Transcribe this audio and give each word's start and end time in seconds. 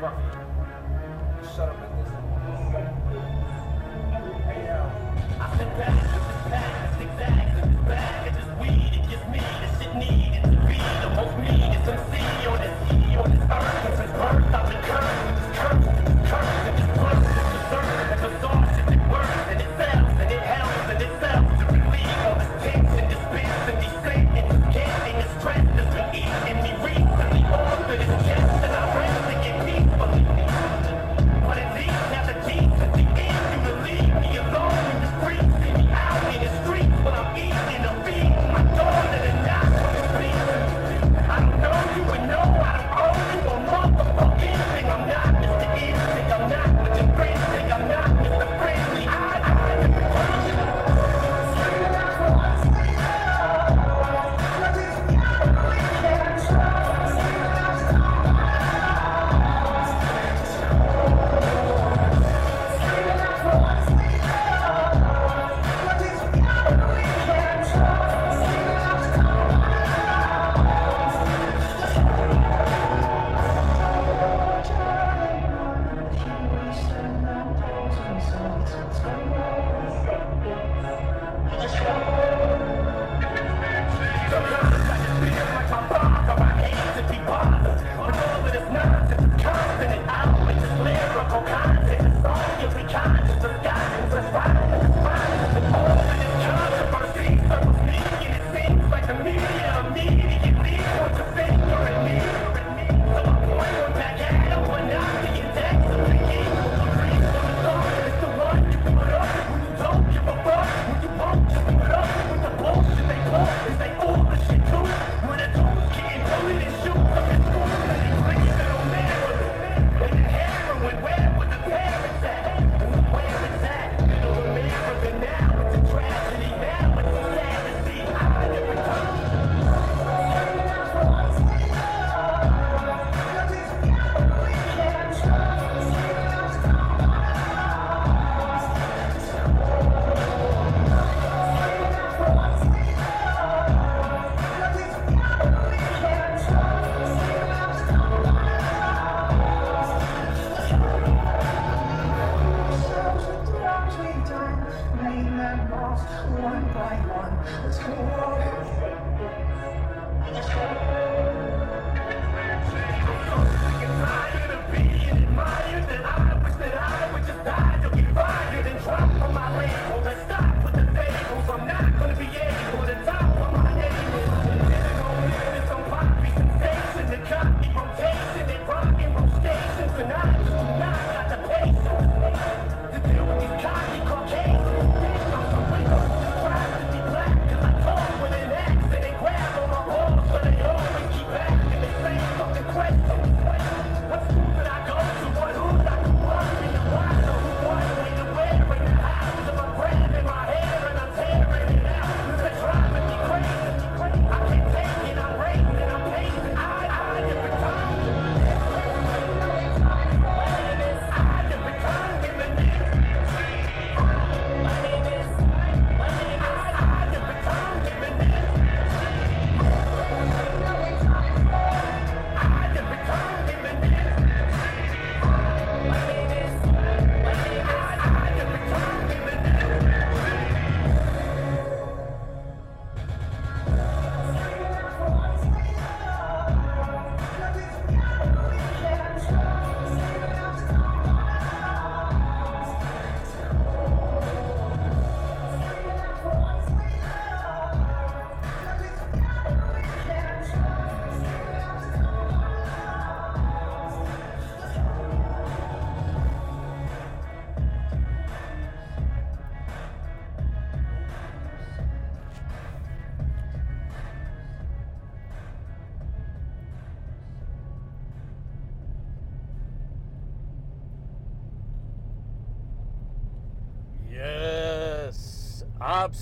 Rough. 0.00 0.45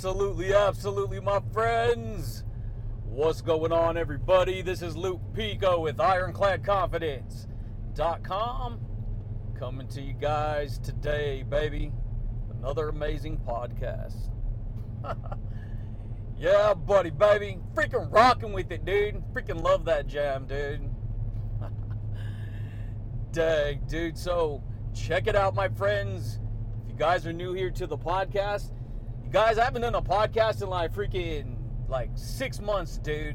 Absolutely, 0.04 0.52
absolutely, 0.52 1.18
my 1.18 1.40
friends. 1.54 2.44
What's 3.06 3.40
going 3.40 3.72
on, 3.72 3.96
everybody? 3.96 4.60
This 4.60 4.82
is 4.82 4.98
Luke 4.98 5.22
Pico 5.32 5.80
with 5.80 5.96
IroncladConfidence.com 5.96 8.80
coming 9.58 9.88
to 9.88 10.02
you 10.02 10.12
guys 10.12 10.78
today, 10.78 11.42
baby. 11.48 11.90
Another 12.50 12.90
amazing 12.90 13.40
podcast. 13.48 14.28
yeah, 16.36 16.74
buddy, 16.74 17.08
baby. 17.08 17.58
Freaking 17.72 18.12
rocking 18.12 18.52
with 18.52 18.70
it, 18.72 18.84
dude. 18.84 19.22
Freaking 19.32 19.62
love 19.62 19.86
that 19.86 20.06
jam, 20.06 20.46
dude. 20.46 20.86
Dang, 23.32 23.80
dude. 23.86 24.18
So, 24.18 24.62
check 24.92 25.28
it 25.28 25.34
out, 25.34 25.54
my 25.54 25.70
friends. 25.70 26.40
If 26.82 26.90
you 26.90 26.94
guys 26.94 27.26
are 27.26 27.32
new 27.32 27.54
here 27.54 27.70
to 27.70 27.86
the 27.86 27.96
podcast, 27.96 28.70
guys, 29.34 29.58
I 29.58 29.64
haven't 29.64 29.82
done 29.82 29.96
a 29.96 30.00
podcast 30.00 30.62
in 30.62 30.68
like 30.68 30.94
freaking 30.94 31.56
like 31.88 32.08
six 32.14 32.60
months, 32.60 32.98
dude. 32.98 33.34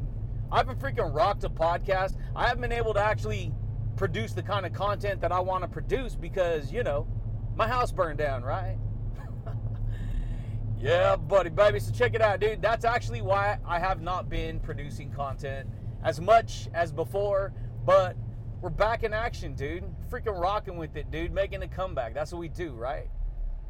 I've 0.50 0.66
been 0.66 0.78
freaking 0.78 1.14
rocked 1.14 1.44
a 1.44 1.50
podcast. 1.50 2.16
I 2.34 2.48
haven't 2.48 2.62
been 2.62 2.72
able 2.72 2.94
to 2.94 3.02
actually 3.02 3.52
produce 3.98 4.32
the 4.32 4.42
kind 4.42 4.66
of 4.66 4.72
content 4.72 5.20
that 5.20 5.34
I 5.34 5.42
want 5.42 5.64
to 5.64 5.68
produce 5.68 6.16
because, 6.16 6.72
you 6.72 6.84
know, 6.84 7.06
my 7.58 7.68
house 7.68 7.92
burned 7.92 8.18
down, 8.18 8.44
right? 8.44 8.78
yeah, 10.80 11.18
buddy, 11.18 11.50
baby. 11.50 11.82
So 11.82 11.92
check 11.92 12.14
it 12.14 12.22
out, 12.22 12.40
dude. 12.40 12.62
That's 12.62 12.86
actually 12.86 13.22
why 13.22 13.58
I 13.68 13.78
have 13.78 14.02
not 14.02 14.30
been 14.30 14.62
producing 14.62 15.12
content 15.12 15.68
as 16.02 16.22
much 16.22 16.70
as 16.74 16.94
before, 16.94 17.52
but 17.86 18.16
we're 18.62 18.70
back 18.70 19.04
in 19.04 19.14
action, 19.14 19.54
dude. 19.54 19.84
Freaking 20.10 20.40
rocking 20.40 20.78
with 20.78 20.96
it, 20.96 21.12
dude. 21.12 21.34
Making 21.34 21.64
a 21.64 21.68
comeback. 21.68 22.14
That's 22.14 22.32
what 22.32 22.40
we 22.40 22.48
do, 22.48 22.72
right? 22.72 23.10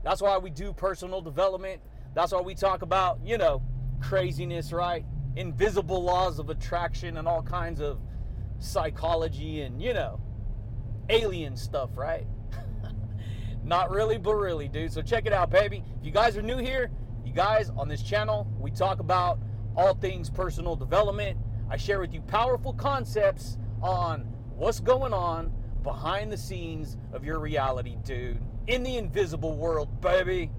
That's 0.04 0.22
why 0.22 0.38
we 0.38 0.52
do 0.52 0.74
personal 0.74 1.22
development. 1.22 1.82
That's 2.14 2.32
why 2.32 2.42
we 2.42 2.56
talk 2.56 2.82
about, 2.82 3.20
you 3.24 3.38
know, 3.38 3.62
craziness, 4.02 4.72
right? 4.72 5.06
Invisible 5.36 6.02
laws 6.04 6.40
of 6.40 6.50
attraction 6.50 7.18
and 7.18 7.28
all 7.28 7.42
kinds 7.42 7.82
of 7.82 8.00
psychology 8.60 9.62
and, 9.62 9.82
you 9.82 9.94
know, 9.94 10.20
alien 11.10 11.56
stuff, 11.56 11.92
right? 11.96 12.28
Not 13.64 13.92
really, 13.92 14.18
but 14.18 14.36
really, 14.36 14.68
dude. 14.68 14.92
So 14.92 15.02
check 15.02 15.26
it 15.26 15.34
out, 15.34 15.50
baby. 15.50 15.84
If 16.00 16.06
you 16.06 16.12
guys 16.12 16.36
are 16.38 16.42
new 16.42 16.58
here, 16.58 16.92
you 17.26 17.34
guys 17.34 17.70
on 17.78 17.88
this 17.88 18.02
channel, 18.02 18.48
we 18.60 18.72
talk 18.72 19.00
about 19.00 19.40
all 19.76 19.94
things 19.94 20.30
personal 20.30 20.76
development. 20.76 21.38
I 21.70 21.78
share 21.78 22.00
with 22.00 22.14
you 22.14 22.22
powerful 22.22 22.74
concepts 22.74 23.58
on 23.82 24.22
what's 24.56 24.80
going 24.80 25.14
on 25.14 25.54
behind 25.84 26.32
the 26.32 26.38
scenes 26.38 26.98
of 27.14 27.24
your 27.24 27.40
reality, 27.40 27.98
dude. 28.04 28.42
In 28.68 28.84
the 28.84 28.98
invisible 28.98 29.56
world, 29.56 30.02
baby. 30.02 30.52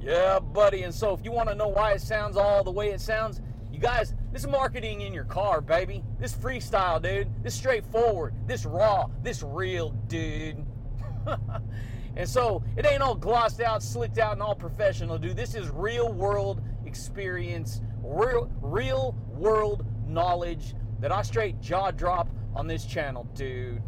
Yeah, 0.00 0.38
buddy. 0.38 0.82
And 0.82 0.94
so 0.94 1.12
if 1.12 1.24
you 1.24 1.32
want 1.32 1.48
to 1.48 1.54
know 1.54 1.68
why 1.68 1.92
it 1.92 2.00
sounds 2.00 2.36
all 2.36 2.64
the 2.64 2.70
way 2.70 2.90
it 2.90 3.00
sounds, 3.00 3.40
you 3.72 3.78
guys, 3.78 4.14
this 4.32 4.42
is 4.42 4.48
marketing 4.48 5.02
in 5.02 5.12
your 5.12 5.24
car, 5.24 5.60
baby. 5.60 6.02
This 6.18 6.32
freestyle, 6.34 7.00
dude. 7.00 7.28
This 7.42 7.54
straightforward. 7.54 8.34
This 8.46 8.64
raw. 8.64 9.06
This 9.22 9.42
real, 9.42 9.90
dude. 10.08 10.64
and 12.16 12.28
so 12.28 12.62
it 12.76 12.86
ain't 12.86 13.02
all 13.02 13.14
glossed 13.14 13.60
out, 13.60 13.82
slicked 13.82 14.18
out, 14.18 14.32
and 14.32 14.42
all 14.42 14.54
professional, 14.54 15.18
dude. 15.18 15.36
This 15.36 15.54
is 15.54 15.68
real 15.70 16.12
world 16.12 16.62
experience, 16.86 17.80
real, 18.02 18.50
real 18.60 19.14
world 19.28 19.86
knowledge 20.06 20.74
that 21.00 21.12
I 21.12 21.22
straight 21.22 21.60
jaw 21.60 21.90
drop 21.90 22.28
on 22.54 22.66
this 22.66 22.84
channel, 22.84 23.24
dude. 23.34 23.82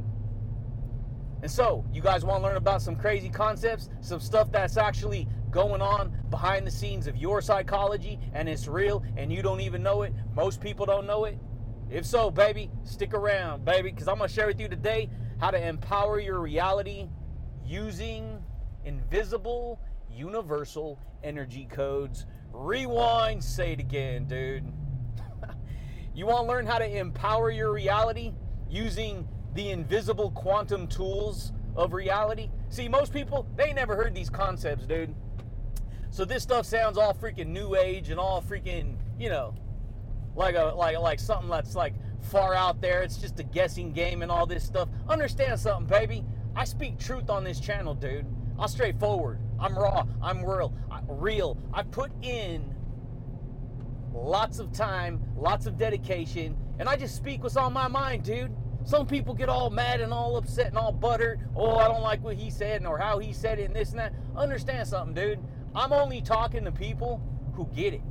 And 1.42 1.50
so, 1.50 1.84
you 1.92 2.00
guys 2.00 2.24
want 2.24 2.40
to 2.40 2.46
learn 2.46 2.56
about 2.56 2.82
some 2.82 2.94
crazy 2.94 3.28
concepts, 3.28 3.88
some 4.00 4.20
stuff 4.20 4.52
that's 4.52 4.76
actually 4.76 5.26
going 5.52 5.80
on 5.80 6.12
behind 6.30 6.66
the 6.66 6.70
scenes 6.70 7.06
of 7.06 7.16
your 7.16 7.40
psychology 7.40 8.18
and 8.34 8.48
it's 8.48 8.66
real 8.66 9.04
and 9.16 9.32
you 9.32 9.42
don't 9.42 9.60
even 9.60 9.82
know 9.82 10.02
it? 10.02 10.12
Most 10.34 10.60
people 10.60 10.84
don't 10.86 11.06
know 11.06 11.26
it. 11.26 11.38
If 11.90 12.06
so, 12.06 12.30
baby, 12.30 12.70
stick 12.84 13.14
around, 13.14 13.64
baby, 13.64 13.90
because 13.90 14.08
I'm 14.08 14.16
going 14.16 14.28
to 14.28 14.34
share 14.34 14.46
with 14.46 14.58
you 14.58 14.66
today 14.66 15.10
how 15.38 15.50
to 15.50 15.62
empower 15.62 16.18
your 16.18 16.40
reality 16.40 17.08
using 17.64 18.42
invisible 18.84 19.78
universal 20.10 20.98
energy 21.22 21.66
codes. 21.70 22.26
Rewind, 22.52 23.44
say 23.44 23.72
it 23.72 23.80
again, 23.80 24.26
dude. 24.26 24.64
you 26.14 26.26
want 26.26 26.44
to 26.44 26.48
learn 26.48 26.66
how 26.66 26.78
to 26.78 26.98
empower 26.98 27.50
your 27.50 27.72
reality 27.72 28.32
using 28.68 29.28
the 29.54 29.70
invisible 29.70 30.30
quantum 30.30 30.86
tools 30.86 31.52
of 31.76 31.92
reality? 31.92 32.48
See, 32.68 32.88
most 32.88 33.12
people, 33.12 33.46
they 33.56 33.72
never 33.72 33.96
heard 33.96 34.14
these 34.14 34.30
concepts, 34.30 34.86
dude. 34.86 35.14
So 36.12 36.26
this 36.26 36.42
stuff 36.42 36.66
sounds 36.66 36.98
all 36.98 37.14
freaking 37.14 37.46
new 37.48 37.74
age 37.74 38.10
and 38.10 38.20
all 38.20 38.42
freaking, 38.42 38.96
you 39.18 39.30
know, 39.30 39.54
like 40.36 40.54
a 40.56 40.74
like 40.76 40.98
like 40.98 41.18
something 41.18 41.48
that's 41.48 41.74
like 41.74 41.94
far 42.20 42.54
out 42.54 42.82
there. 42.82 43.02
It's 43.02 43.16
just 43.16 43.40
a 43.40 43.42
guessing 43.42 43.92
game 43.94 44.20
and 44.20 44.30
all 44.30 44.44
this 44.44 44.62
stuff. 44.62 44.90
Understand 45.08 45.58
something, 45.58 45.86
baby. 45.86 46.22
I 46.54 46.64
speak 46.64 46.98
truth 46.98 47.30
on 47.30 47.44
this 47.44 47.58
channel, 47.58 47.94
dude. 47.94 48.26
I'm 48.58 48.68
straightforward. 48.68 49.38
I'm 49.58 49.74
raw. 49.74 50.04
I'm 50.20 50.44
real. 50.44 50.74
I, 50.90 51.00
real. 51.08 51.56
I 51.72 51.82
put 51.82 52.12
in 52.22 52.74
lots 54.12 54.58
of 54.58 54.70
time, 54.70 55.18
lots 55.34 55.64
of 55.64 55.78
dedication, 55.78 56.54
and 56.78 56.90
I 56.90 56.96
just 56.96 57.16
speak 57.16 57.42
what's 57.42 57.56
on 57.56 57.72
my 57.72 57.88
mind, 57.88 58.24
dude. 58.24 58.54
Some 58.84 59.06
people 59.06 59.32
get 59.32 59.48
all 59.48 59.70
mad 59.70 60.02
and 60.02 60.12
all 60.12 60.36
upset 60.36 60.66
and 60.66 60.76
all 60.76 60.92
buttered. 60.92 61.40
Oh, 61.56 61.76
I 61.76 61.88
don't 61.88 62.02
like 62.02 62.22
what 62.22 62.36
he 62.36 62.50
said 62.50 62.84
or 62.84 62.98
how 62.98 63.18
he 63.18 63.32
said 63.32 63.58
it 63.58 63.64
and 63.64 63.74
this 63.74 63.92
and 63.92 63.98
that. 63.98 64.12
Understand 64.36 64.86
something, 64.86 65.14
dude. 65.14 65.38
I'm 65.74 65.92
only 65.92 66.20
talking 66.20 66.64
to 66.64 66.72
people 66.72 67.20
who 67.54 67.66
get 67.74 67.94
it. 67.94 68.02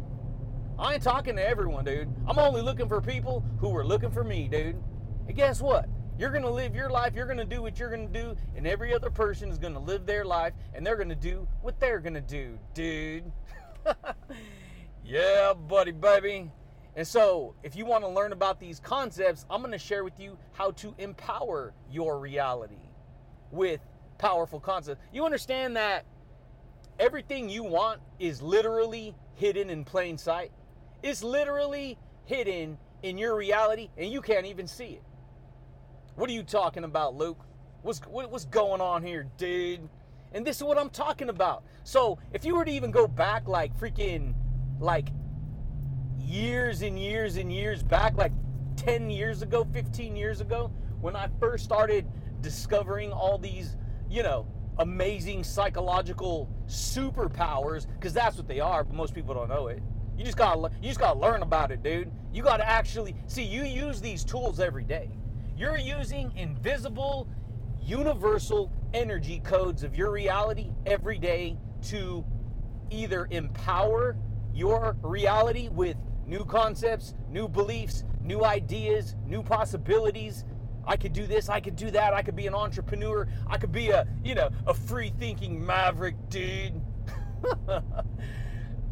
I 0.80 0.96
ain't 0.96 1.04
talking 1.04 1.36
to 1.36 1.48
everyone, 1.48 1.86
dude. 1.86 2.08
I'm 2.28 2.40
only 2.40 2.62
looking 2.62 2.88
for 2.88 3.02
people 3.02 3.46
who 3.60 3.76
are 3.76 3.86
looking 3.86 4.10
for 4.10 4.24
me, 4.24 4.48
dude. 4.48 4.82
And 5.28 5.36
guess 5.36 5.62
what? 5.62 5.88
You're 6.18 6.32
going 6.32 6.44
to 6.44 6.50
live 6.50 6.76
your 6.76 6.90
life, 6.90 7.14
you're 7.16 7.26
going 7.26 7.38
to 7.38 7.46
do 7.46 7.62
what 7.62 7.80
you're 7.80 7.90
going 7.90 8.12
to 8.12 8.22
do, 8.22 8.36
and 8.56 8.68
every 8.68 8.94
other 8.94 9.10
person 9.10 9.50
is 9.50 9.58
going 9.58 9.74
to 9.74 9.80
live 9.80 10.06
their 10.06 10.26
life 10.26 10.54
and 10.74 10.86
they're 10.86 10.96
going 10.96 11.10
to 11.10 11.16
do 11.16 11.48
what 11.62 11.80
they're 11.80 12.00
going 12.00 12.14
to 12.14 12.22
do, 12.22 12.60
dude. 12.74 13.32
yeah, 15.04 15.54
buddy, 15.54 15.92
baby. 15.92 16.52
And 16.96 17.08
so, 17.08 17.56
if 17.64 17.76
you 17.76 17.86
want 17.86 18.04
to 18.04 18.10
learn 18.10 18.34
about 18.34 18.60
these 18.60 18.80
concepts, 18.80 19.46
I'm 19.50 19.62
going 19.62 19.72
to 19.72 19.80
share 19.80 20.04
with 20.04 20.20
you 20.20 20.38
how 20.52 20.72
to 20.72 20.94
empower 20.98 21.74
your 21.90 22.20
reality 22.20 22.90
with 23.50 23.80
powerful 24.18 24.60
concepts. 24.60 25.02
You 25.14 25.26
understand 25.26 25.76
that 25.78 26.06
everything 27.02 27.50
you 27.50 27.64
want 27.64 28.00
is 28.20 28.42
literally 28.42 29.16
hidden 29.34 29.70
in 29.70 29.84
plain 29.84 30.18
sight? 30.18 30.52
It's 31.02 31.24
literally 31.24 31.98
hidden 32.26 32.78
in 33.02 33.18
your 33.18 33.36
reality 33.36 33.90
and 33.98 34.12
you 34.12 34.22
can't 34.22 34.46
even 34.46 34.68
see 34.68 34.86
it. 34.86 35.04
What 36.16 36.30
are 36.30 36.34
you 36.34 36.44
talking 36.44 36.84
about, 36.84 37.16
Luke? 37.16 37.44
What's, 37.82 38.00
what's 38.00 38.46
going 38.46 38.80
on 38.80 39.02
here, 39.04 39.28
dude? 39.38 39.90
And 40.34 40.46
this 40.46 40.58
is 40.58 40.64
what 40.64 40.78
I'm 40.78 40.92
talking 40.92 41.30
about. 41.30 41.64
So, 41.84 42.20
if 42.32 42.46
you 42.46 42.56
were 42.56 42.64
to 42.64 42.72
even 42.72 42.92
go 42.92 43.08
back 43.08 43.48
like 43.48 43.78
freaking 43.78 44.36
like 44.80 45.10
years 46.20 46.84
and 46.84 47.00
years 47.00 47.38
and 47.38 47.52
years 47.52 47.82
back, 47.82 48.16
like 48.16 48.32
10 48.78 49.10
years 49.10 49.42
ago, 49.42 49.68
15 49.74 50.16
years 50.16 50.40
ago, 50.40 50.72
when 51.02 51.16
I 51.16 51.28
first 51.40 51.64
started 51.64 52.06
discovering 52.42 53.12
all 53.12 53.40
these, 53.40 53.76
you 54.10 54.22
know, 54.22 54.46
amazing 54.82 55.44
psychological 55.44 56.50
superpowers, 56.68 57.88
because 57.88 58.14
that's 58.14 58.36
what 58.38 58.48
they 58.48 58.60
are, 58.60 58.84
but 58.84 58.96
most 58.96 59.14
people 59.14 59.34
don't 59.34 59.50
know 59.50 59.68
it. 59.68 59.82
You 60.18 60.26
just 60.26 60.38
gotta 60.38 60.70
you 60.82 60.90
just 60.90 61.00
gotta 61.00 61.18
learn 61.18 61.42
about 61.42 61.72
it, 61.72 61.82
dude. 61.82 62.12
You 62.34 62.44
gotta 62.44 62.68
actually 62.68 63.16
see 63.28 63.44
you 63.44 63.64
use 63.64 64.02
these 64.02 64.24
tools 64.24 64.60
every 64.60 64.84
day. 64.84 65.10
You're 65.58 65.78
using 65.78 66.32
invisible, 66.36 67.28
universal 67.82 68.72
energy 68.94 69.40
codes 69.40 69.84
of 69.84 69.96
your 69.96 70.12
reality 70.12 70.72
every 70.86 71.18
day 71.18 71.58
to 71.90 72.26
either 72.90 73.28
empower 73.32 74.16
your 74.54 74.98
reality 75.02 75.70
with 75.70 75.96
new 76.26 76.44
concepts, 76.46 77.14
new 77.30 77.48
beliefs, 77.48 78.04
new 78.22 78.44
ideas, 78.44 79.16
new 79.26 79.42
possibilities. 79.44 80.46
I 80.86 80.98
could 80.98 81.14
do 81.14 81.28
this, 81.28 81.50
I 81.50 81.60
could 81.60 81.76
do 81.76 81.92
that, 81.92 82.14
I 82.14 82.22
could 82.22 82.36
be 82.36 82.48
an 82.48 82.54
entrepreneur, 82.54 83.28
I 83.48 83.58
could 83.58 83.72
be 83.72 83.90
a, 83.90 84.08
you 84.24 84.36
know, 84.36 84.50
a 84.68 84.74
free 84.74 85.14
thinking 85.20 85.64
maverick 85.64 86.16
dude. 86.30 86.82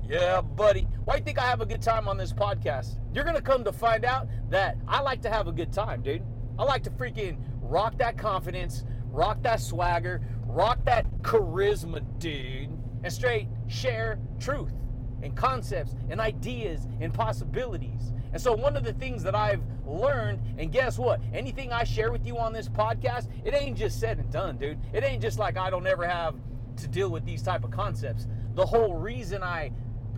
yeah, 0.08 0.41
buddy. 0.41 0.88
Why 1.05 1.15
do 1.15 1.19
you 1.19 1.25
think 1.25 1.39
I 1.39 1.46
have 1.46 1.62
a 1.62 1.65
good 1.65 1.81
time 1.81 2.08
on 2.08 2.17
this 2.17 2.34
podcast? 2.34 2.98
You're 3.13 3.24
going 3.24 3.36
to 3.36 3.41
come 3.41 3.63
to 3.63 3.72
find 3.72 4.05
out 4.05 4.27
that 4.50 4.77
I 4.88 5.01
like 5.01 5.22
to 5.24 5.29
have 5.29 5.48
a 5.48 5.51
good 5.51 5.72
time, 5.72 6.01
dude. 6.01 6.24
I 6.58 6.63
like 6.63 6.84
to 6.84 6.89
freaking 6.91 7.38
rock 7.62 7.98
that 8.00 8.17
confidence, 8.17 8.84
rock 9.12 9.41
that 9.43 9.60
swagger, 9.60 10.22
rock 10.46 10.84
that 10.86 11.05
charisma, 11.22 12.03
dude, 12.19 12.69
and 13.03 13.13
straight 13.13 13.48
share 13.67 14.19
truth 14.39 14.74
and 15.22 15.36
concepts 15.36 15.96
and 16.10 16.19
ideas 16.19 16.88
and 17.00 17.13
possibilities. 17.13 18.13
And 18.31 18.41
so, 18.41 18.53
one 18.53 18.77
of 18.77 18.83
the 18.83 18.93
things 18.93 19.24
that 19.24 19.36
I've 19.36 19.62
learned, 19.86 20.39
and 20.57 20.71
guess 20.71 20.98
what? 21.00 21.19
Anything 21.33 21.71
I 21.71 21.83
share 21.83 22.12
with 22.12 22.25
you 22.25 22.38
on 22.38 22.53
this 22.53 22.69
podcast, 22.69 23.27
it 23.43 23.53
ain't 23.53 23.77
just 23.77 24.00
said 24.00 24.19
and 24.19 24.31
done, 24.31 24.57
dude. 24.57 24.79
It 24.93 25.03
ain't 25.03 25.21
just 25.21 25.39
like 25.39 25.57
I 25.57 25.69
don't 25.69 25.88
ever 25.88 26.05
have 26.05 26.36
to 26.77 26.88
deal 26.88 27.09
with 27.09 27.25
these 27.25 27.41
type 27.41 27.63
of 27.63 27.71
concepts. 27.71 28.27
The 28.55 28.65
whole 28.65 28.95
reason 28.95 29.43
I 29.43 29.71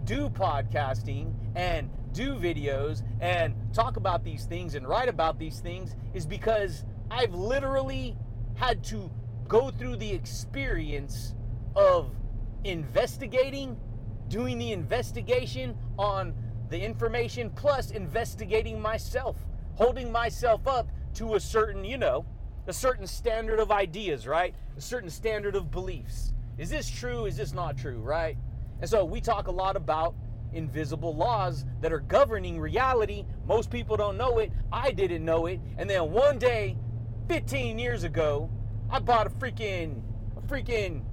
do 0.03 0.30
podcasting 0.30 1.34
and 1.56 1.89
do 2.12 2.36
videos 2.36 3.03
and 3.22 3.56
talk 3.74 3.98
about 3.98 4.24
these 4.24 4.46
things 4.46 4.75
and 4.75 4.88
write 4.88 5.08
about 5.08 5.39
these 5.39 5.60
things 5.60 5.96
is 6.13 6.25
because 6.25 6.84
I've 7.10 7.34
literally 7.34 8.18
had 8.56 8.84
to 8.86 9.10
go 9.48 9.72
through 9.72 9.98
the 9.98 10.12
experience 10.12 11.36
of 11.75 12.10
investigating 12.63 13.77
doing 14.27 14.58
the 14.58 14.72
investigation 14.72 15.77
on 15.98 16.34
the 16.72 16.82
information 16.82 17.50
plus 17.50 17.92
investigating 17.92 18.82
myself, 18.82 19.36
holding 19.75 20.10
myself 20.10 20.66
up 20.66 20.88
to 21.13 21.36
a 21.36 21.40
certain, 21.40 21.84
you 21.84 21.98
know, 21.98 22.25
a 22.66 22.72
certain 22.72 23.06
standard 23.06 23.60
of 23.60 23.72
ideas, 23.72 24.25
right? 24.25 24.56
A 24.78 24.82
certain 24.82 25.10
standard 25.10 25.54
of 25.54 25.70
beliefs. 25.70 26.34
Is 26.58 26.70
this 26.70 26.90
true? 26.90 27.25
Is 27.25 27.36
this 27.36 27.51
not 27.51 27.78
true, 27.78 28.00
right? 28.00 28.38
And 28.80 28.90
so 28.90 29.04
we 29.04 29.20
talk 29.20 29.48
a 29.48 29.51
lot 29.51 29.75
about 29.75 30.16
invisible 30.54 31.13
laws 31.13 31.66
that 31.82 31.92
are 31.92 32.00
governing 32.00 32.58
reality. 32.58 33.25
Most 33.46 33.70
people 33.70 33.98
don't 33.98 34.16
know 34.16 34.40
it. 34.40 34.54
I 34.72 34.92
didn't 34.92 35.25
know 35.25 35.48
it. 35.48 35.60
And 35.78 35.90
then 35.90 36.10
one 36.12 36.40
day, 36.40 36.78
15 37.28 37.80
years 37.80 38.06
ago, 38.06 38.50
I 38.90 39.00
bought 39.00 39.28
a 39.28 39.30
freaking, 39.30 40.01
a 40.38 40.42
freaking, 40.42 41.04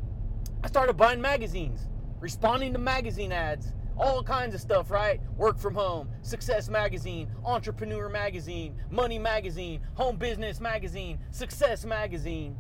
I 0.62 0.68
started 0.68 0.96
buying 0.96 1.20
magazines, 1.20 1.88
responding 2.20 2.72
to 2.74 2.78
magazine 2.78 3.32
ads, 3.32 3.72
all 3.98 4.22
kinds 4.22 4.54
of 4.54 4.60
stuff, 4.60 4.90
right? 4.90 5.20
Work 5.36 5.58
from 5.58 5.74
home, 5.74 6.08
Success 6.22 6.68
Magazine, 6.68 7.28
Entrepreneur 7.44 8.08
Magazine, 8.08 8.76
Money 8.90 9.18
Magazine, 9.18 9.80
Home 9.94 10.16
Business 10.16 10.60
Magazine, 10.60 11.18
Success 11.30 11.84
Magazine. 11.84 12.56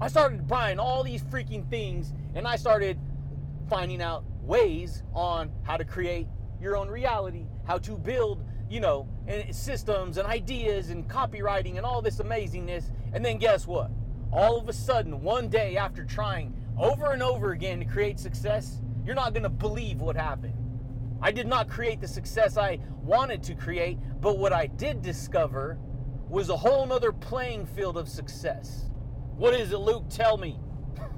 I 0.00 0.08
started 0.08 0.46
buying 0.46 0.78
all 0.78 1.02
these 1.02 1.22
freaking 1.24 1.68
things 1.68 2.12
and 2.34 2.46
I 2.46 2.56
started 2.56 2.98
finding 3.68 4.00
out 4.00 4.24
ways 4.42 5.02
on 5.12 5.50
how 5.62 5.76
to 5.76 5.84
create 5.84 6.28
your 6.60 6.76
own 6.76 6.88
reality, 6.88 7.46
how 7.66 7.78
to 7.78 7.96
build, 7.96 8.44
you 8.70 8.80
know, 8.80 9.08
systems 9.50 10.16
and 10.16 10.26
ideas 10.26 10.90
and 10.90 11.08
copywriting 11.08 11.76
and 11.76 11.84
all 11.84 12.00
this 12.00 12.18
amazingness. 12.18 12.84
And 13.12 13.24
then 13.24 13.38
guess 13.38 13.66
what? 13.66 13.90
All 14.32 14.58
of 14.58 14.68
a 14.68 14.72
sudden, 14.72 15.20
one 15.22 15.48
day 15.48 15.76
after 15.76 16.04
trying 16.04 16.54
over 16.78 17.12
and 17.12 17.22
over 17.22 17.52
again 17.52 17.80
to 17.80 17.84
create 17.84 18.20
success, 18.20 18.80
you're 19.04 19.16
not 19.16 19.32
going 19.32 19.42
to 19.42 19.48
believe 19.48 20.00
what 20.00 20.16
happened. 20.16 20.54
I 21.20 21.32
did 21.32 21.46
not 21.46 21.68
create 21.68 22.00
the 22.00 22.08
success 22.08 22.56
I 22.56 22.78
wanted 23.02 23.42
to 23.44 23.54
create, 23.54 23.98
but 24.20 24.38
what 24.38 24.52
I 24.52 24.66
did 24.66 25.02
discover 25.02 25.78
was 26.28 26.48
a 26.48 26.56
whole 26.56 26.86
nother 26.86 27.12
playing 27.12 27.66
field 27.66 27.96
of 27.96 28.08
success. 28.08 28.90
What 29.36 29.54
is 29.54 29.72
it, 29.72 29.78
Luke? 29.78 30.04
Tell 30.10 30.36
me. 30.36 30.60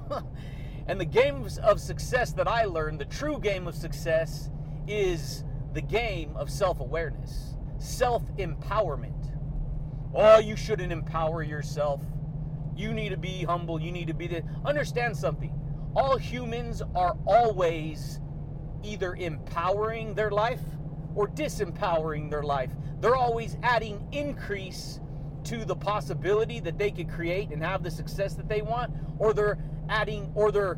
and 0.87 0.99
the 0.99 1.05
game 1.05 1.47
of 1.63 1.79
success 1.79 2.33
that 2.33 2.47
I 2.47 2.65
learned, 2.65 2.99
the 2.99 3.05
true 3.05 3.39
game 3.39 3.67
of 3.67 3.75
success, 3.75 4.49
is 4.87 5.43
the 5.73 5.81
game 5.81 6.35
of 6.35 6.49
self 6.49 6.79
awareness, 6.79 7.55
self 7.77 8.23
empowerment. 8.37 9.37
Oh, 10.13 10.39
you 10.39 10.55
shouldn't 10.55 10.91
empower 10.91 11.43
yourself. 11.43 12.01
You 12.75 12.93
need 12.93 13.09
to 13.09 13.17
be 13.17 13.43
humble. 13.43 13.81
You 13.81 13.91
need 13.91 14.07
to 14.07 14.13
be 14.13 14.27
the. 14.27 14.43
Understand 14.65 15.15
something. 15.15 15.53
All 15.95 16.17
humans 16.17 16.81
are 16.95 17.17
always 17.25 18.19
either 18.83 19.15
empowering 19.15 20.13
their 20.13 20.31
life 20.31 20.61
or 21.15 21.27
disempowering 21.27 22.29
their 22.29 22.43
life. 22.43 22.69
They're 22.99 23.15
always 23.15 23.57
adding 23.63 24.07
increase 24.11 24.99
to 25.45 25.65
the 25.65 25.75
possibility 25.75 26.59
that 26.59 26.77
they 26.77 26.91
could 26.91 27.09
create 27.09 27.49
and 27.49 27.63
have 27.63 27.83
the 27.83 27.91
success 27.91 28.35
that 28.35 28.47
they 28.47 28.61
want, 28.61 28.93
or 29.17 29.33
they're 29.33 29.57
adding 29.89 30.31
or 30.35 30.51
they're 30.51 30.77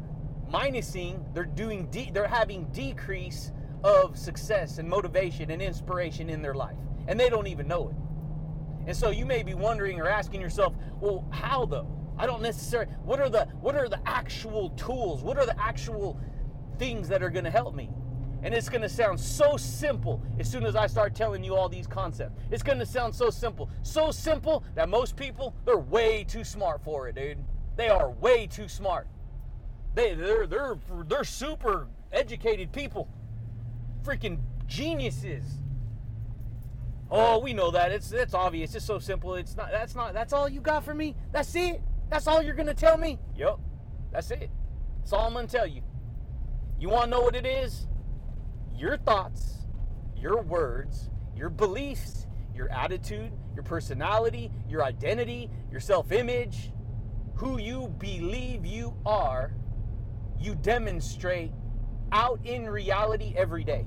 minusing, 0.49 1.33
they're 1.33 1.45
doing 1.45 1.87
de- 1.87 2.11
they're 2.11 2.27
having 2.27 2.65
decrease 2.65 3.51
of 3.83 4.17
success 4.17 4.77
and 4.77 4.87
motivation 4.87 5.51
and 5.51 5.61
inspiration 5.61 6.29
in 6.29 6.41
their 6.41 6.53
life. 6.53 6.77
And 7.07 7.19
they 7.19 7.29
don't 7.29 7.47
even 7.47 7.67
know 7.67 7.89
it. 7.89 7.95
And 8.87 8.95
so 8.95 9.09
you 9.09 9.25
may 9.25 9.43
be 9.43 9.53
wondering 9.53 9.99
or 9.99 10.07
asking 10.07 10.41
yourself, 10.41 10.73
well, 10.99 11.27
how 11.31 11.65
though? 11.65 11.87
I 12.17 12.25
don't 12.25 12.41
necessarily 12.41 12.91
what 13.03 13.19
are 13.19 13.29
the 13.29 13.45
what 13.59 13.75
are 13.75 13.89
the 13.89 13.99
actual 14.07 14.69
tools? 14.71 15.23
What 15.23 15.37
are 15.37 15.45
the 15.45 15.59
actual 15.59 16.19
things 16.77 17.07
that 17.09 17.23
are 17.23 17.29
going 17.29 17.45
to 17.45 17.51
help 17.51 17.75
me. 17.75 17.89
And 18.43 18.53
it's 18.53 18.67
going 18.67 18.81
to 18.81 18.89
sound 18.89 19.19
so 19.19 19.55
simple 19.55 20.21
as 20.37 20.49
soon 20.51 20.65
as 20.65 20.75
I 20.75 20.87
start 20.87 21.15
telling 21.15 21.43
you 21.43 21.55
all 21.55 21.69
these 21.69 21.87
concepts. 21.87 22.37
It's 22.51 22.63
going 22.63 22.79
to 22.79 22.85
sound 22.85 23.15
so 23.15 23.29
simple. 23.29 23.69
So 23.83 24.11
simple 24.11 24.65
that 24.75 24.89
most 24.89 25.15
people, 25.15 25.55
they're 25.65 25.77
way 25.77 26.25
too 26.25 26.43
smart 26.43 26.83
for 26.83 27.07
it, 27.07 27.15
dude. 27.15 27.37
They 27.77 27.87
are 27.87 28.09
way 28.11 28.47
too 28.47 28.67
smart. 28.67 29.07
They, 29.95 30.13
they're, 30.13 30.45
they're, 30.45 30.77
they're 31.07 31.23
super 31.23 31.87
educated 32.11 32.73
people. 32.73 33.07
Freaking 34.03 34.39
geniuses. 34.67 35.43
Oh, 37.15 37.37
we 37.37 37.53
know 37.53 37.69
that. 37.71 37.91
It's 37.91 38.11
it's 38.11 38.33
obvious. 38.33 38.73
It's 38.73 38.85
so 38.85 38.97
simple. 38.97 39.35
It's 39.35 39.55
not 39.55 39.69
that's 39.71 39.93
not 39.93 40.13
that's 40.13 40.33
all 40.33 40.49
you 40.49 40.59
got 40.59 40.83
for 40.83 40.95
me? 40.95 41.15
That's 41.31 41.53
it? 41.55 41.79
That's 42.09 42.25
all 42.25 42.41
you're 42.41 42.55
gonna 42.55 42.73
tell 42.73 42.97
me? 42.97 43.19
Yep. 43.37 43.59
That's 44.11 44.31
it. 44.31 44.49
That's 44.99 45.13
all 45.13 45.27
I'm 45.27 45.33
gonna 45.33 45.47
tell 45.47 45.67
you. 45.67 45.83
You 46.83 46.89
want 46.89 47.05
to 47.05 47.09
know 47.11 47.21
what 47.21 47.33
it 47.33 47.45
is? 47.45 47.87
Your 48.75 48.97
thoughts, 48.97 49.67
your 50.17 50.41
words, 50.41 51.09
your 51.33 51.49
beliefs, 51.49 52.27
your 52.53 52.69
attitude, 52.73 53.31
your 53.53 53.63
personality, 53.63 54.51
your 54.67 54.83
identity, 54.83 55.49
your 55.71 55.79
self 55.79 56.11
image, 56.11 56.73
who 57.35 57.57
you 57.57 57.87
believe 57.99 58.65
you 58.65 58.93
are, 59.05 59.53
you 60.37 60.55
demonstrate 60.55 61.53
out 62.11 62.41
in 62.43 62.69
reality 62.69 63.33
every 63.37 63.63
day. 63.63 63.85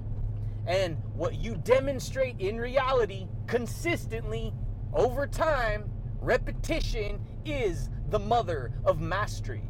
And 0.66 0.96
what 1.12 1.34
you 1.34 1.56
demonstrate 1.56 2.40
in 2.40 2.56
reality 2.56 3.28
consistently 3.46 4.54
over 4.94 5.26
time, 5.26 5.90
repetition 6.22 7.20
is 7.44 7.90
the 8.08 8.18
mother 8.18 8.72
of 8.86 9.02
mastery. 9.02 9.68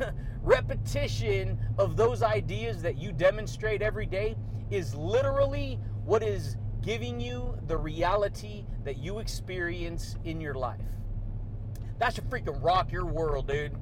repetition 0.42 1.58
of 1.78 1.96
those 1.96 2.22
ideas 2.22 2.82
that 2.82 2.98
you 2.98 3.12
demonstrate 3.12 3.82
every 3.82 4.06
day 4.06 4.36
is 4.70 4.94
literally 4.94 5.78
what 6.04 6.22
is 6.22 6.56
giving 6.82 7.20
you 7.20 7.58
the 7.66 7.76
reality 7.76 8.64
that 8.84 8.98
you 8.98 9.18
experience 9.18 10.16
in 10.24 10.40
your 10.40 10.54
life. 10.54 10.80
That 11.98 12.14
should 12.14 12.28
freaking 12.30 12.62
rock 12.62 12.92
your 12.92 13.06
world, 13.06 13.48
dude. 13.48 13.72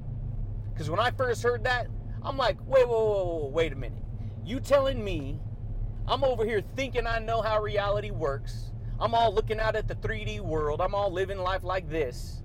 Because 0.73 0.89
when 0.89 0.99
I 0.99 1.11
first 1.11 1.43
heard 1.43 1.63
that, 1.65 1.87
I'm 2.23 2.37
like, 2.37 2.57
wait, 2.65 2.87
whoa, 2.87 3.05
whoa, 3.05 3.49
wait 3.53 3.73
a 3.73 3.75
minute. 3.75 4.03
You 4.43 4.59
telling 4.59 5.03
me 5.03 5.39
I'm 6.07 6.23
over 6.23 6.45
here 6.45 6.61
thinking 6.75 7.07
I 7.07 7.19
know 7.19 7.41
how 7.41 7.61
reality 7.61 8.11
works. 8.11 8.71
I'm 8.99 9.13
all 9.13 9.33
looking 9.33 9.59
out 9.59 9.75
at 9.75 9.87
the 9.87 9.95
3D 9.95 10.39
world. 10.39 10.81
I'm 10.81 10.93
all 10.95 11.11
living 11.11 11.39
life 11.39 11.63
like 11.63 11.89
this. 11.89 12.43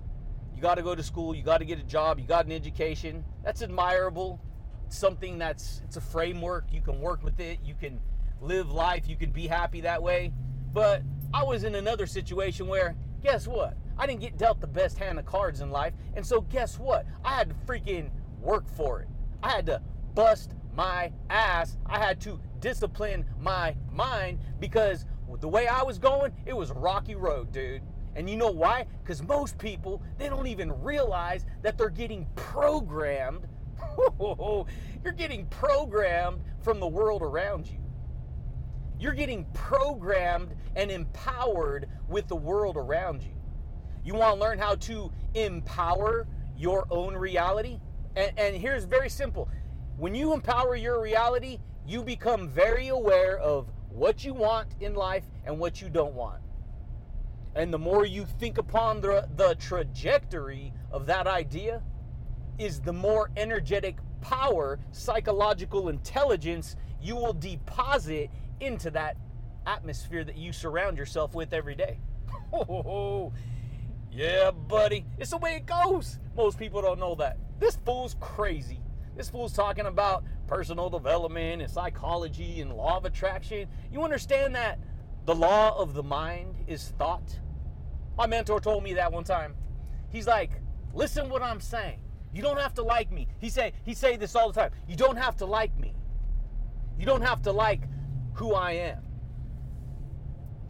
You 0.61 0.67
got 0.67 0.75
to 0.75 0.83
go 0.83 0.93
to 0.93 1.01
school, 1.01 1.33
you 1.33 1.41
got 1.41 1.57
to 1.57 1.65
get 1.65 1.79
a 1.79 1.83
job, 1.83 2.19
you 2.19 2.27
got 2.27 2.45
an 2.45 2.51
education. 2.51 3.25
That's 3.43 3.63
admirable. 3.63 4.39
It's 4.85 4.95
something 4.95 5.39
that's 5.39 5.81
it's 5.83 5.97
a 5.97 6.01
framework. 6.01 6.65
You 6.71 6.81
can 6.81 7.01
work 7.01 7.23
with 7.23 7.39
it. 7.39 7.57
You 7.65 7.73
can 7.73 7.99
live 8.41 8.69
life. 8.69 9.09
You 9.09 9.15
can 9.15 9.31
be 9.31 9.47
happy 9.47 9.81
that 9.81 10.03
way. 10.03 10.31
But 10.71 11.01
I 11.33 11.43
was 11.43 11.63
in 11.63 11.73
another 11.73 12.05
situation 12.05 12.67
where 12.67 12.95
guess 13.23 13.47
what? 13.47 13.75
I 13.97 14.05
didn't 14.05 14.21
get 14.21 14.37
dealt 14.37 14.61
the 14.61 14.67
best 14.67 14.99
hand 14.99 15.17
of 15.17 15.25
cards 15.25 15.61
in 15.61 15.71
life. 15.71 15.93
And 16.13 16.23
so 16.23 16.41
guess 16.41 16.77
what? 16.77 17.07
I 17.25 17.33
had 17.33 17.49
to 17.49 17.55
freaking 17.65 18.11
work 18.39 18.69
for 18.69 19.01
it. 19.01 19.07
I 19.41 19.49
had 19.49 19.65
to 19.65 19.81
bust 20.13 20.53
my 20.75 21.11
ass. 21.31 21.79
I 21.87 21.97
had 21.97 22.21
to 22.21 22.39
discipline 22.59 23.25
my 23.39 23.75
mind 23.91 24.37
because 24.59 25.07
the 25.39 25.47
way 25.47 25.67
I 25.67 25.81
was 25.81 25.97
going, 25.97 26.33
it 26.45 26.55
was 26.55 26.69
rocky 26.69 27.15
road, 27.15 27.51
dude. 27.51 27.81
And 28.15 28.29
you 28.29 28.35
know 28.35 28.51
why? 28.51 28.85
Because 29.01 29.23
most 29.23 29.57
people, 29.57 30.01
they 30.17 30.27
don't 30.27 30.47
even 30.47 30.71
realize 30.81 31.45
that 31.61 31.77
they're 31.77 31.89
getting 31.89 32.27
programmed. 32.35 33.47
You're 34.19 35.13
getting 35.15 35.45
programmed 35.47 36.41
from 36.61 36.79
the 36.79 36.87
world 36.87 37.21
around 37.21 37.67
you. 37.67 37.79
You're 38.99 39.13
getting 39.13 39.45
programmed 39.53 40.55
and 40.75 40.91
empowered 40.91 41.89
with 42.07 42.27
the 42.27 42.35
world 42.35 42.77
around 42.77 43.23
you. 43.23 43.33
You 44.03 44.13
want 44.15 44.35
to 44.35 44.41
learn 44.41 44.59
how 44.59 44.75
to 44.75 45.11
empower 45.33 46.27
your 46.57 46.85
own 46.91 47.15
reality? 47.15 47.79
And, 48.15 48.31
and 48.37 48.55
here's 48.55 48.85
very 48.85 49.09
simple 49.09 49.49
when 49.97 50.15
you 50.15 50.33
empower 50.33 50.75
your 50.75 51.01
reality, 51.01 51.59
you 51.85 52.03
become 52.03 52.49
very 52.49 52.89
aware 52.89 53.37
of 53.37 53.71
what 53.89 54.23
you 54.23 54.33
want 54.33 54.67
in 54.79 54.95
life 54.95 55.23
and 55.45 55.59
what 55.59 55.81
you 55.81 55.89
don't 55.89 56.13
want. 56.13 56.41
And 57.55 57.73
the 57.73 57.79
more 57.79 58.05
you 58.05 58.25
think 58.39 58.57
upon 58.57 59.01
the, 59.01 59.27
the 59.35 59.55
trajectory 59.55 60.73
of 60.91 61.05
that 61.07 61.27
idea, 61.27 61.81
is 62.57 62.79
the 62.79 62.93
more 62.93 63.31
energetic 63.37 63.97
power, 64.21 64.79
psychological 64.91 65.89
intelligence 65.89 66.75
you 67.01 67.15
will 67.15 67.33
deposit 67.33 68.29
into 68.59 68.91
that 68.91 69.17
atmosphere 69.65 70.23
that 70.23 70.37
you 70.37 70.53
surround 70.53 70.97
yourself 70.97 71.33
with 71.33 71.53
every 71.53 71.75
day. 71.75 71.99
Oh, 72.53 73.33
yeah, 74.11 74.51
buddy. 74.51 75.05
It's 75.17 75.31
the 75.31 75.37
way 75.37 75.55
it 75.55 75.65
goes. 75.65 76.19
Most 76.35 76.59
people 76.59 76.81
don't 76.81 76.99
know 76.99 77.15
that. 77.15 77.37
This 77.59 77.77
fool's 77.83 78.15
crazy. 78.19 78.79
This 79.15 79.29
fool's 79.29 79.53
talking 79.53 79.87
about 79.87 80.23
personal 80.47 80.89
development 80.89 81.61
and 81.61 81.71
psychology 81.71 82.61
and 82.61 82.73
law 82.73 82.97
of 82.97 83.05
attraction. 83.05 83.67
You 83.91 84.03
understand 84.03 84.55
that 84.55 84.79
the 85.25 85.35
law 85.35 85.77
of 85.77 85.93
the 85.93 86.03
mind 86.03 86.55
is 86.67 86.93
thought. 86.97 87.39
My 88.17 88.27
mentor 88.27 88.59
told 88.59 88.83
me 88.83 88.93
that 88.95 89.11
one 89.11 89.23
time. 89.23 89.55
He's 90.09 90.27
like, 90.27 90.51
listen 90.93 91.29
what 91.29 91.41
I'm 91.41 91.61
saying. 91.61 91.99
You 92.33 92.41
don't 92.41 92.59
have 92.59 92.73
to 92.75 92.83
like 92.83 93.11
me. 93.11 93.27
He 93.39 93.49
say 93.49 93.73
he 93.83 93.93
say 93.93 94.17
this 94.17 94.35
all 94.35 94.51
the 94.51 94.59
time. 94.61 94.71
You 94.87 94.95
don't 94.95 95.17
have 95.17 95.35
to 95.37 95.45
like 95.45 95.77
me. 95.77 95.93
You 96.97 97.05
don't 97.05 97.21
have 97.21 97.41
to 97.43 97.51
like 97.51 97.81
who 98.33 98.53
I 98.53 98.71
am. 98.73 99.03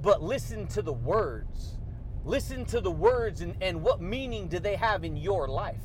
But 0.02 0.24
listen 0.24 0.68
to 0.68 0.82
the 0.82 0.94
words. 0.94 1.78
listen 2.24 2.66
to 2.66 2.82
the 2.82 2.92
words 2.92 3.42
and, 3.42 3.56
and 3.62 3.82
what 3.82 4.02
meaning 4.02 4.48
do 4.48 4.60
they 4.60 4.76
have 4.76 5.04
in 5.04 5.16
your 5.16 5.48
life? 5.48 5.82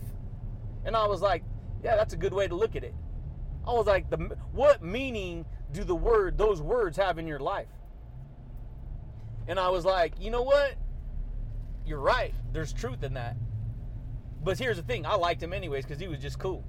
And 0.84 0.96
I 0.96 1.06
was 1.06 1.22
like, 1.22 1.42
yeah, 1.82 1.96
that's 1.96 2.14
a 2.14 2.16
good 2.16 2.32
way 2.32 2.46
to 2.48 2.54
look 2.54 2.76
at 2.76 2.84
it. 2.84 2.94
I 3.66 3.72
was 3.72 3.86
like, 3.86 4.10
the, 4.10 4.16
what 4.52 4.82
meaning 4.82 5.44
do 5.72 5.84
the 5.84 5.94
word, 5.94 6.38
those 6.38 6.62
words 6.62 6.96
have 6.96 7.18
in 7.18 7.26
your 7.26 7.40
life? 7.40 7.68
And 9.48 9.58
I 9.60 9.68
was 9.70 9.84
like, 9.84 10.14
you 10.20 10.30
know 10.30 10.42
what? 10.42 10.74
You're 11.86 12.00
right. 12.00 12.34
There's 12.52 12.72
truth 12.72 13.02
in 13.02 13.14
that. 13.14 13.36
But 14.42 14.58
here's 14.58 14.76
the 14.76 14.82
thing 14.82 15.06
I 15.06 15.14
liked 15.14 15.42
him 15.42 15.52
anyways 15.52 15.84
because 15.84 16.00
he 16.00 16.08
was 16.08 16.18
just 16.18 16.38
cool. 16.38 16.64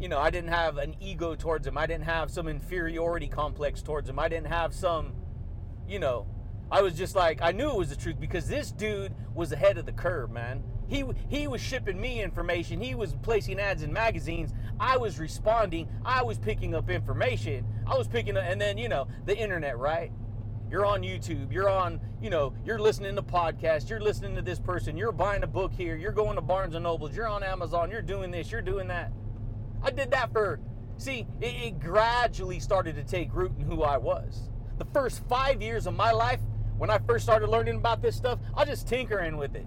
You 0.00 0.08
know, 0.08 0.18
I 0.18 0.30
didn't 0.30 0.50
have 0.50 0.78
an 0.78 0.96
ego 1.00 1.34
towards 1.34 1.66
him. 1.66 1.78
I 1.78 1.86
didn't 1.86 2.04
have 2.04 2.30
some 2.30 2.48
inferiority 2.48 3.28
complex 3.28 3.82
towards 3.82 4.08
him. 4.08 4.18
I 4.18 4.28
didn't 4.28 4.48
have 4.48 4.74
some, 4.74 5.12
you 5.86 6.00
know, 6.00 6.26
I 6.70 6.82
was 6.82 6.94
just 6.94 7.14
like, 7.14 7.40
I 7.42 7.52
knew 7.52 7.68
it 7.68 7.76
was 7.76 7.90
the 7.90 7.96
truth 7.96 8.18
because 8.18 8.48
this 8.48 8.72
dude 8.72 9.14
was 9.34 9.52
ahead 9.52 9.78
of 9.78 9.86
the 9.86 9.92
curve, 9.92 10.30
man. 10.30 10.64
He, 10.88 11.04
he 11.28 11.46
was 11.46 11.60
shipping 11.60 12.00
me 12.00 12.22
information. 12.22 12.80
He 12.80 12.94
was 12.94 13.14
placing 13.22 13.60
ads 13.60 13.82
in 13.82 13.92
magazines. 13.92 14.52
I 14.80 14.96
was 14.96 15.18
responding. 15.18 15.88
I 16.04 16.22
was 16.22 16.38
picking 16.38 16.74
up 16.74 16.90
information. 16.90 17.66
I 17.86 17.96
was 17.96 18.08
picking 18.08 18.36
up, 18.36 18.44
and 18.44 18.60
then, 18.60 18.78
you 18.78 18.88
know, 18.88 19.06
the 19.26 19.36
internet, 19.36 19.78
right? 19.78 20.12
You're 20.72 20.86
on 20.86 21.02
YouTube. 21.02 21.52
You're 21.52 21.68
on, 21.68 22.00
you 22.22 22.30
know, 22.30 22.54
you're 22.64 22.78
listening 22.78 23.14
to 23.16 23.22
podcasts. 23.22 23.90
You're 23.90 24.00
listening 24.00 24.34
to 24.36 24.40
this 24.40 24.58
person. 24.58 24.96
You're 24.96 25.12
buying 25.12 25.42
a 25.42 25.46
book 25.46 25.70
here. 25.70 25.96
You're 25.96 26.12
going 26.12 26.36
to 26.36 26.40
Barnes 26.40 26.74
and 26.74 26.84
Nobles. 26.84 27.14
You're 27.14 27.28
on 27.28 27.42
Amazon. 27.42 27.90
You're 27.90 28.00
doing 28.00 28.30
this. 28.30 28.50
You're 28.50 28.62
doing 28.62 28.88
that. 28.88 29.12
I 29.82 29.90
did 29.90 30.10
that 30.12 30.32
for, 30.32 30.60
see, 30.96 31.26
it, 31.42 31.54
it 31.62 31.78
gradually 31.78 32.58
started 32.58 32.96
to 32.96 33.04
take 33.04 33.34
root 33.34 33.52
in 33.58 33.66
who 33.66 33.82
I 33.82 33.98
was. 33.98 34.48
The 34.78 34.86
first 34.94 35.22
five 35.28 35.60
years 35.60 35.86
of 35.86 35.94
my 35.94 36.10
life, 36.10 36.40
when 36.78 36.88
I 36.88 36.96
first 37.00 37.24
started 37.24 37.50
learning 37.50 37.76
about 37.76 38.00
this 38.00 38.16
stuff, 38.16 38.38
I 38.56 38.60
was 38.60 38.70
just 38.70 38.88
tinkering 38.88 39.36
with 39.36 39.54
it. 39.54 39.66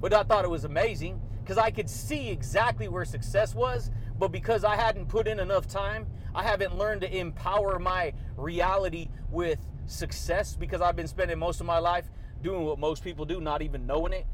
But 0.00 0.12
I 0.12 0.24
thought 0.24 0.44
it 0.44 0.50
was 0.50 0.64
amazing 0.64 1.20
because 1.44 1.56
I 1.56 1.70
could 1.70 1.88
see 1.88 2.30
exactly 2.30 2.88
where 2.88 3.04
success 3.04 3.54
was. 3.54 3.92
But 4.18 4.32
because 4.32 4.64
I 4.64 4.74
hadn't 4.74 5.06
put 5.06 5.28
in 5.28 5.38
enough 5.38 5.68
time, 5.68 6.08
I 6.34 6.42
haven't 6.42 6.76
learned 6.76 7.02
to 7.02 7.16
empower 7.16 7.78
my 7.78 8.12
reality 8.36 9.08
with 9.30 9.60
success 9.86 10.56
because 10.56 10.80
I've 10.80 10.96
been 10.96 11.06
spending 11.06 11.38
most 11.38 11.60
of 11.60 11.66
my 11.66 11.78
life 11.78 12.10
doing 12.42 12.64
what 12.64 12.78
most 12.78 13.04
people 13.04 13.24
do, 13.24 13.40
not 13.40 13.62
even 13.62 13.86
knowing 13.86 14.12
it, 14.12 14.26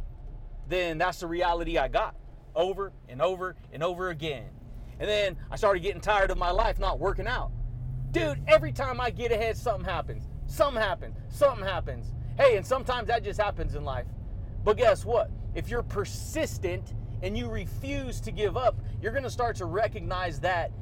then 0.68 0.98
that's 0.98 1.20
the 1.20 1.26
reality 1.26 1.78
I 1.78 1.88
got 1.88 2.14
over 2.54 2.92
and 3.08 3.22
over 3.22 3.56
and 3.72 3.82
over 3.82 4.10
again. 4.10 4.46
And 5.00 5.08
then 5.08 5.36
I 5.50 5.56
started 5.56 5.80
getting 5.80 6.00
tired 6.00 6.30
of 6.30 6.38
my 6.38 6.50
life 6.50 6.78
not 6.78 6.98
working 6.98 7.26
out. 7.26 7.50
Dude, 8.10 8.40
every 8.48 8.72
time 8.72 9.00
I 9.00 9.10
get 9.10 9.30
ahead, 9.30 9.56
something 9.56 9.84
happens. 9.84 10.24
Something 10.46 10.82
happens. 10.82 11.16
Something 11.28 11.64
happens. 11.64 12.12
Hey, 12.36 12.56
and 12.56 12.66
sometimes 12.66 13.08
that 13.08 13.22
just 13.22 13.40
happens 13.40 13.74
in 13.74 13.84
life. 13.84 14.06
But 14.64 14.76
guess 14.76 15.04
what? 15.04 15.30
If 15.54 15.68
you're 15.68 15.82
persistent 15.82 16.94
and 17.22 17.36
you 17.36 17.48
refuse 17.48 18.20
to 18.22 18.32
give 18.32 18.56
up, 18.56 18.80
you're 19.00 19.12
going 19.12 19.24
to 19.24 19.30
start 19.30 19.56
to 19.56 19.66
recognize 19.66 20.40
that 20.40 20.72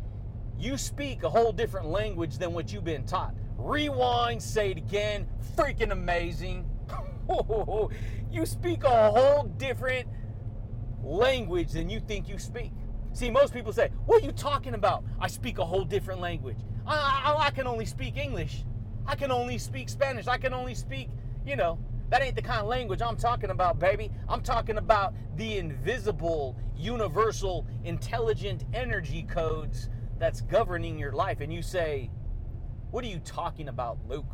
you 0.59 0.79
speak 0.79 1.23
a 1.23 1.29
whole 1.29 1.53
different 1.53 1.89
language 1.89 2.39
than 2.39 2.53
what 2.53 2.73
you've 2.73 2.85
been 2.85 3.05
taught. 3.05 3.35
Rewind, 3.57 4.43
say 4.43 4.71
it 4.71 4.79
again. 4.79 5.27
Freaking 5.57 5.91
amazing. 5.91 6.69
you 8.31 8.47
speak 8.47 8.85
a 8.85 9.11
whole 9.11 9.45
different 9.45 10.09
language 11.03 11.73
than 11.73 11.89
you 11.89 12.01
think 12.01 12.29
you 12.29 12.39
speak. 12.39 12.73
See, 13.13 13.31
most 13.31 13.53
people 13.53 13.73
say, 13.73 13.91
What 14.05 14.23
are 14.23 14.27
you 14.27 14.33
talking 14.33 14.75
about? 14.75 15.05
I 15.19 15.29
speak 15.29 15.59
a 15.59 15.65
whole 15.65 15.85
different 15.85 16.21
language. 16.21 16.59
I, 16.87 17.35
I, 17.35 17.47
I 17.47 17.51
can 17.51 17.67
only 17.67 17.87
speak 17.87 18.17
English. 18.17 18.65
I 19.07 19.15
can 19.15 19.31
only 19.31 19.59
speak 19.59 19.89
Spanish. 19.89 20.27
I 20.27 20.37
can 20.37 20.53
only 20.53 20.75
speak, 20.75 21.09
you 21.47 21.57
know, 21.57 21.79
that 22.11 22.23
ain't 22.23 22.37
the 22.37 22.43
kind 22.43 22.61
of 22.61 22.67
language 22.67 23.03
I'm 23.03 23.17
talking 23.17 23.51
about, 23.51 23.79
baby. 23.79 24.11
I'm 24.29 24.43
talking 24.43 24.79
about 24.79 25.15
the 25.37 25.59
invisible, 25.59 26.57
universal, 26.77 27.67
intelligent 27.85 28.65
energy 28.75 29.23
codes 29.23 29.89
that's 30.19 30.41
governing 30.41 30.99
your 30.99 31.13
life. 31.13 31.41
And 31.41 31.53
you 31.53 31.63
say, 31.63 32.11
What 32.97 33.05
are 33.05 33.09
you 33.09 33.21
talking 33.27 33.69
about, 33.69 33.99
Luke? 34.09 34.25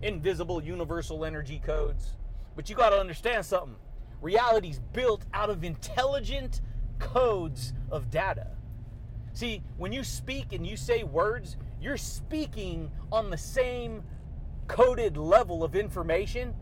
Invisible, 0.00 0.62
universal 0.62 1.24
energy 1.24 1.58
codes. 1.58 2.16
But 2.54 2.70
you 2.70 2.76
got 2.76 2.90
to 2.90 3.00
understand 3.00 3.44
something. 3.44 3.74
Reality's 4.20 4.78
built 4.92 5.24
out 5.34 5.50
of 5.50 5.64
intelligent 5.64 6.60
codes 7.00 7.72
of 7.90 8.10
data. 8.10 8.46
See, 9.32 9.64
when 9.76 9.92
you 9.92 10.04
speak 10.04 10.52
and 10.52 10.64
you 10.64 10.76
say 10.76 11.02
words, 11.02 11.56
you're 11.80 11.96
speaking 11.96 12.92
on 13.10 13.28
the 13.28 13.36
same 13.36 14.04
coded 14.68 15.16
level 15.16 15.64
of 15.64 15.74
information 15.74 16.54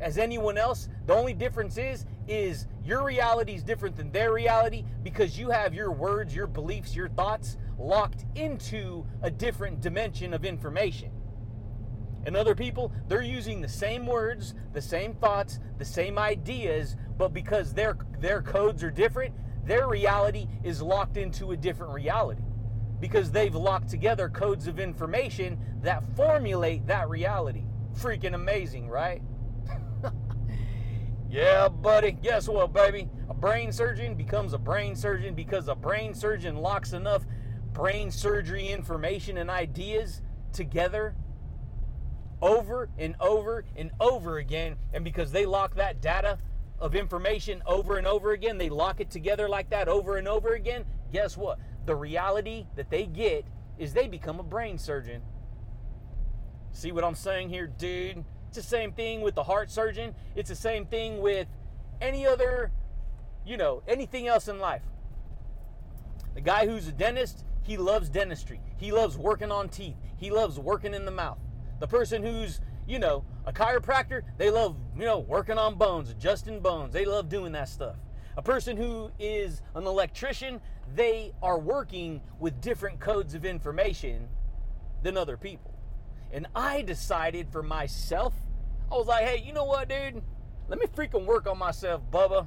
as 0.00 0.18
anyone 0.18 0.56
else. 0.56 0.88
The 1.08 1.14
only 1.14 1.32
difference 1.32 1.78
is 1.78 2.06
is 2.30 2.66
your 2.84 3.04
reality 3.04 3.54
is 3.54 3.64
different 3.64 3.96
than 3.96 4.12
their 4.12 4.32
reality 4.32 4.84
because 5.02 5.38
you 5.38 5.50
have 5.50 5.74
your 5.74 5.90
words, 5.90 6.34
your 6.34 6.46
beliefs, 6.46 6.94
your 6.94 7.08
thoughts 7.08 7.56
locked 7.78 8.24
into 8.36 9.04
a 9.22 9.30
different 9.30 9.80
dimension 9.80 10.32
of 10.32 10.44
information. 10.44 11.10
And 12.24 12.36
other 12.36 12.54
people, 12.54 12.92
they're 13.08 13.22
using 13.22 13.60
the 13.60 13.68
same 13.68 14.06
words, 14.06 14.54
the 14.72 14.82
same 14.82 15.14
thoughts, 15.14 15.58
the 15.78 15.84
same 15.84 16.18
ideas, 16.18 16.96
but 17.16 17.32
because 17.32 17.72
their 17.72 17.96
their 18.18 18.42
codes 18.42 18.84
are 18.84 18.90
different, 18.90 19.34
their 19.64 19.88
reality 19.88 20.46
is 20.62 20.82
locked 20.82 21.16
into 21.16 21.52
a 21.52 21.56
different 21.56 21.92
reality. 21.92 22.42
Because 23.00 23.30
they've 23.30 23.54
locked 23.54 23.88
together 23.88 24.28
codes 24.28 24.66
of 24.66 24.78
information 24.78 25.58
that 25.82 26.04
formulate 26.14 26.86
that 26.86 27.08
reality. 27.08 27.64
Freaking 27.94 28.34
amazing, 28.34 28.88
right? 28.88 29.22
Yeah, 31.30 31.68
buddy. 31.68 32.12
Guess 32.12 32.48
what, 32.48 32.72
baby? 32.72 33.08
A 33.28 33.34
brain 33.34 33.72
surgeon 33.72 34.14
becomes 34.14 34.52
a 34.52 34.58
brain 34.58 34.96
surgeon 34.96 35.34
because 35.34 35.68
a 35.68 35.74
brain 35.74 36.12
surgeon 36.14 36.56
locks 36.56 36.92
enough 36.92 37.24
brain 37.72 38.10
surgery 38.10 38.68
information 38.68 39.38
and 39.38 39.48
ideas 39.48 40.22
together 40.52 41.14
over 42.42 42.88
and 42.98 43.14
over 43.20 43.64
and 43.76 43.90
over 44.00 44.38
again. 44.38 44.76
And 44.92 45.04
because 45.04 45.30
they 45.30 45.46
lock 45.46 45.76
that 45.76 46.00
data 46.00 46.38
of 46.78 46.94
information 46.94 47.62
over 47.66 47.96
and 47.96 48.06
over 48.06 48.32
again, 48.32 48.58
they 48.58 48.68
lock 48.68 49.00
it 49.00 49.10
together 49.10 49.48
like 49.48 49.70
that 49.70 49.88
over 49.88 50.16
and 50.16 50.26
over 50.26 50.54
again. 50.54 50.84
Guess 51.12 51.36
what? 51.36 51.58
The 51.86 51.94
reality 51.94 52.66
that 52.76 52.90
they 52.90 53.06
get 53.06 53.46
is 53.78 53.92
they 53.92 54.08
become 54.08 54.40
a 54.40 54.44
brain 54.44 54.78
surgeon. 54.78 55.22
See 56.72 56.92
what 56.92 57.04
I'm 57.04 57.14
saying 57.14 57.50
here, 57.50 57.66
dude? 57.66 58.24
It's 58.50 58.56
the 58.56 58.64
same 58.64 58.90
thing 58.90 59.20
with 59.20 59.36
the 59.36 59.44
heart 59.44 59.70
surgeon. 59.70 60.12
It's 60.34 60.48
the 60.48 60.56
same 60.56 60.84
thing 60.84 61.20
with 61.20 61.46
any 62.00 62.26
other, 62.26 62.72
you 63.46 63.56
know, 63.56 63.84
anything 63.86 64.26
else 64.26 64.48
in 64.48 64.58
life. 64.58 64.82
The 66.34 66.40
guy 66.40 66.66
who's 66.66 66.88
a 66.88 66.92
dentist, 66.92 67.44
he 67.62 67.76
loves 67.76 68.08
dentistry. 68.08 68.60
He 68.76 68.90
loves 68.90 69.16
working 69.16 69.52
on 69.52 69.68
teeth. 69.68 69.94
He 70.16 70.32
loves 70.32 70.58
working 70.58 70.94
in 70.94 71.04
the 71.04 71.12
mouth. 71.12 71.38
The 71.78 71.86
person 71.86 72.24
who's, 72.24 72.60
you 72.88 72.98
know, 72.98 73.24
a 73.46 73.52
chiropractor, 73.52 74.22
they 74.36 74.50
love, 74.50 74.74
you 74.96 75.04
know, 75.04 75.20
working 75.20 75.56
on 75.56 75.76
bones, 75.76 76.10
adjusting 76.10 76.58
bones. 76.58 76.92
They 76.92 77.04
love 77.04 77.28
doing 77.28 77.52
that 77.52 77.68
stuff. 77.68 77.94
A 78.36 78.42
person 78.42 78.76
who 78.76 79.12
is 79.20 79.62
an 79.76 79.86
electrician, 79.86 80.60
they 80.92 81.30
are 81.40 81.60
working 81.60 82.20
with 82.40 82.60
different 82.60 82.98
codes 82.98 83.32
of 83.34 83.44
information 83.44 84.26
than 85.04 85.16
other 85.16 85.36
people. 85.36 85.69
And 86.32 86.46
I 86.54 86.82
decided 86.82 87.50
for 87.50 87.62
myself, 87.62 88.34
I 88.90 88.96
was 88.96 89.06
like, 89.06 89.24
hey, 89.24 89.42
you 89.44 89.52
know 89.52 89.64
what, 89.64 89.88
dude? 89.88 90.22
Let 90.68 90.78
me 90.78 90.86
freaking 90.86 91.26
work 91.26 91.46
on 91.46 91.58
myself, 91.58 92.02
Bubba. 92.10 92.46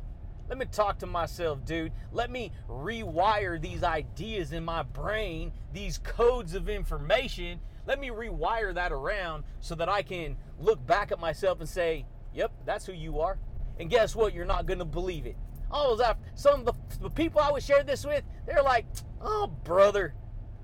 Let 0.50 0.58
me 0.58 0.66
talk 0.66 1.00
to 1.00 1.06
myself, 1.06 1.66
dude. 1.66 1.92
Let 2.12 2.30
me 2.30 2.52
rewire 2.70 3.62
these 3.62 3.84
ideas 3.84 4.52
in 4.52 4.64
my 4.64 4.84
brain, 4.84 5.52
these 5.74 5.98
codes 5.98 6.54
of 6.54 6.70
information. 6.70 7.60
Let 7.86 8.00
me 8.00 8.10
rewire 8.10 8.74
that 8.74 8.92
around 8.92 9.44
so 9.60 9.76
that 9.76 9.90
I 9.90 10.02
can 10.02 10.38
look 10.60 10.86
back 10.86 11.12
at 11.12 11.20
myself 11.20 11.60
and 11.60 11.68
say, 11.68 12.06
yep, 12.34 12.52
that's 12.66 12.86
who 12.86 12.94
you 12.94 13.20
are. 13.20 13.38
And 13.80 13.90
guess 13.90 14.16
what? 14.16 14.34
You're 14.34 14.46
not 14.46 14.66
going 14.66 14.80
to 14.80 14.86
believe 14.86 15.26
it. 15.26 15.38
Oh, 15.72 15.88
I 15.88 15.92
was 15.92 16.02
after 16.02 16.24
some 16.36 16.60
of 16.62 16.66
the, 16.66 16.74
the 17.02 17.10
people 17.10 17.42
I 17.42 17.52
would 17.52 17.64
share 17.64 17.84
this 17.84 18.06
with, 18.06 18.24
they're 18.46 18.62
like, 18.62 18.86
oh, 19.22 19.48
brother, 19.48 20.14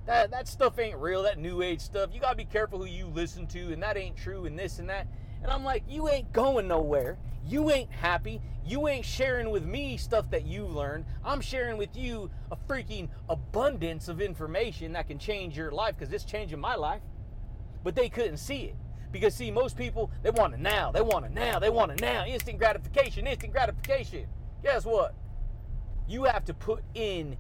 that, 0.10 0.32
that 0.32 0.48
stuff 0.48 0.80
ain't 0.80 0.98
real, 0.98 1.22
that 1.22 1.38
new 1.38 1.62
age 1.62 1.82
stuff. 1.82 2.10
You 2.12 2.20
got 2.20 2.32
to 2.32 2.36
be 2.36 2.44
careful 2.46 2.80
who 2.80 2.86
you 2.86 3.06
listen 3.06 3.46
to, 3.48 3.72
and 3.72 3.84
that 3.84 3.96
ain't 3.96 4.18
true, 4.18 4.46
and 4.46 4.58
this 4.58 4.80
and 4.80 4.90
that. 4.90 5.06
And 5.44 5.52
I'm 5.52 5.64
like, 5.64 5.84
you 5.88 6.10
ain't 6.10 6.34
going 6.34 6.68
nowhere. 6.68 7.20
You 7.46 7.70
ain't 7.70 7.92
happy. 7.92 8.42
You 8.66 8.88
ain't 8.88 9.06
sharing 9.06 9.52
with 9.52 9.64
me 9.64 9.98
stuff 9.98 10.32
that 10.32 10.48
you 10.48 10.66
learned. 10.66 11.06
I'm 11.24 11.42
sharing 11.42 11.78
with 11.78 11.96
you 11.96 12.32
a 12.52 12.58
freaking 12.68 13.10
abundance 13.30 14.08
of 14.08 14.20
information 14.20 14.94
that 14.94 15.08
can 15.08 15.20
change 15.20 15.56
your 15.56 15.72
life 15.72 15.96
because 15.98 16.12
it's 16.12 16.24
changing 16.24 16.60
my 16.60 16.74
life. 16.74 17.02
But 17.84 17.94
they 17.94 18.10
couldn't 18.10 18.38
see 18.38 18.64
it. 18.64 18.76
Because, 19.12 19.36
see, 19.36 19.52
most 19.52 19.78
people, 19.78 20.10
they 20.24 20.32
want 20.32 20.56
it 20.56 20.60
now. 20.60 20.92
They 20.92 21.02
want 21.02 21.26
it 21.26 21.34
now. 21.34 21.60
They 21.60 21.70
want 21.70 21.92
it 21.92 22.02
now. 22.02 22.26
Instant 22.26 22.58
gratification, 22.58 23.28
instant 23.28 23.54
gratification. 23.54 24.26
Guess 24.64 24.86
what? 24.86 25.14
You 26.08 26.24
have 26.24 26.46
to 26.46 26.56
put 26.56 26.84
in 26.96 27.38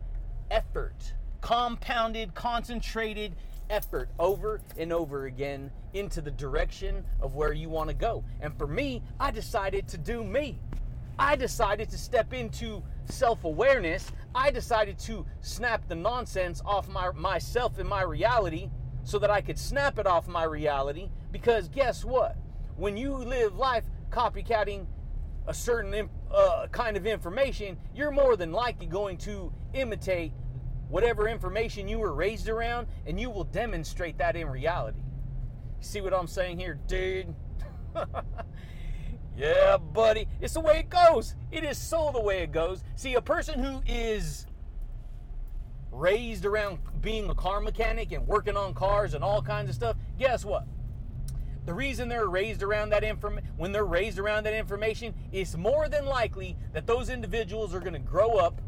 effort, 0.51 1.13
compounded, 1.41 2.34
concentrated 2.34 3.36
effort 3.69 4.10
over 4.19 4.62
and 4.78 4.91
over 4.91 5.25
again 5.25 5.71
into 5.93 6.21
the 6.21 6.32
direction 6.32 7.04
of 7.21 7.36
where 7.36 7.54
you 7.54 7.69
want 7.69 7.89
to 7.89 7.95
go. 7.95 8.23
And 8.41 8.58
for 8.58 8.67
me, 8.67 9.02
I 9.19 9.32
decided 9.32 9.88
to 9.89 9.97
do 9.97 10.23
me. 10.23 10.60
I 11.17 11.36
decided 11.36 11.89
to 11.89 11.97
step 11.97 12.34
into 12.34 12.82
self 13.06 13.43
awareness. 13.43 14.12
I 14.34 14.52
decided 14.52 14.97
to 14.99 15.25
snap 15.41 15.88
the 15.88 15.95
nonsense 15.95 16.62
off 16.65 16.88
my, 16.88 17.12
myself 17.12 17.78
and 17.80 17.89
my 17.89 18.04
reality 18.04 18.69
so 19.04 19.19
that 19.19 19.30
I 19.30 19.41
could 19.41 19.58
snap 19.58 19.99
it 19.99 20.08
off 20.08 20.28
my 20.28 20.43
reality. 20.43 21.10
Because 21.32 21.67
guess 21.67 22.06
what? 22.06 22.38
When 22.78 22.95
you 22.95 23.15
live 23.15 23.56
life 23.58 23.86
copycatting 24.12 24.86
a 25.47 25.54
certain 25.54 26.10
uh, 26.32 26.67
kind 26.71 26.95
of 26.95 27.06
information, 27.06 27.78
you're 27.93 28.12
more 28.12 28.36
than 28.38 28.52
likely 28.52 28.86
going 28.86 29.17
to 29.17 29.52
imitate 29.73 30.32
whatever 30.89 31.28
information 31.28 31.88
you 31.88 31.99
were 31.99 32.13
raised 32.13 32.49
around 32.49 32.88
and 33.06 33.19
you 33.19 33.30
will 33.30 33.45
demonstrate 33.45 34.17
that 34.17 34.36
in 34.36 34.49
reality. 34.49 34.99
See 35.80 36.02
what 36.02 36.13
I'm 36.13 36.28
saying 36.28 36.60
here, 36.60 36.80
dude? 36.88 37.34
Yeah, 39.39 39.78
buddy. 39.78 40.28
It's 40.41 40.56
the 40.56 40.60
way 40.60 40.80
it 40.80 40.89
goes. 40.89 41.34
It 41.49 41.63
is 41.63 41.78
so 41.78 42.12
the 42.13 42.19
way 42.19 42.39
it 42.39 42.52
goes. 42.52 42.84
See, 42.97 43.13
a 43.13 43.21
person 43.21 43.63
who 43.63 43.82
is 43.88 44.45
raised 45.91 46.45
around 46.45 46.80
being 46.99 47.30
a 47.30 47.34
car 47.34 47.62
mechanic 47.62 48.12
and 48.12 48.28
working 48.28 48.58
on 48.58 48.73
cars 48.73 49.13
and 49.13 49.23
all 49.23 49.41
kinds 49.41 49.69
of 49.69 49.75
stuff, 49.75 49.95
guess 50.17 50.43
what? 50.43 50.65
The 51.65 51.73
reason 51.73 52.10
they're 52.10 52.28
raised 52.28 52.63
around 52.63 52.89
that 52.89 53.06
inform 53.06 53.39
when 53.56 53.71
they're 53.71 53.86
raised 53.86 54.19
around 54.19 54.45
that 54.45 54.54
information, 54.54 55.13
it's 55.32 55.56
more 55.56 55.88
than 55.88 56.06
likely 56.06 56.58
that 56.73 56.86
those 56.86 57.10
individuals 57.10 57.73
are 57.73 57.80
going 57.80 57.93
to 57.93 57.99
grow 57.99 58.32
up 58.32 58.62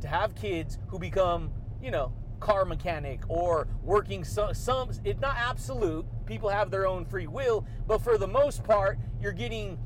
to 0.00 0.08
have 0.08 0.34
kids 0.34 0.78
who 0.88 0.98
become, 0.98 1.52
you 1.86 1.92
know, 1.92 2.12
car 2.40 2.64
mechanic 2.64 3.20
or 3.28 3.68
working 3.82 4.24
some, 4.24 4.52
some 4.52 4.90
it's 5.04 5.20
not 5.20 5.36
absolute 5.36 6.04
people 6.26 6.50
have 6.50 6.70
their 6.70 6.86
own 6.86 7.02
free 7.06 7.26
will 7.26 7.66
but 7.86 8.02
for 8.02 8.18
the 8.18 8.26
most 8.26 8.62
part 8.62 8.98
you're 9.18 9.32
getting 9.32 9.78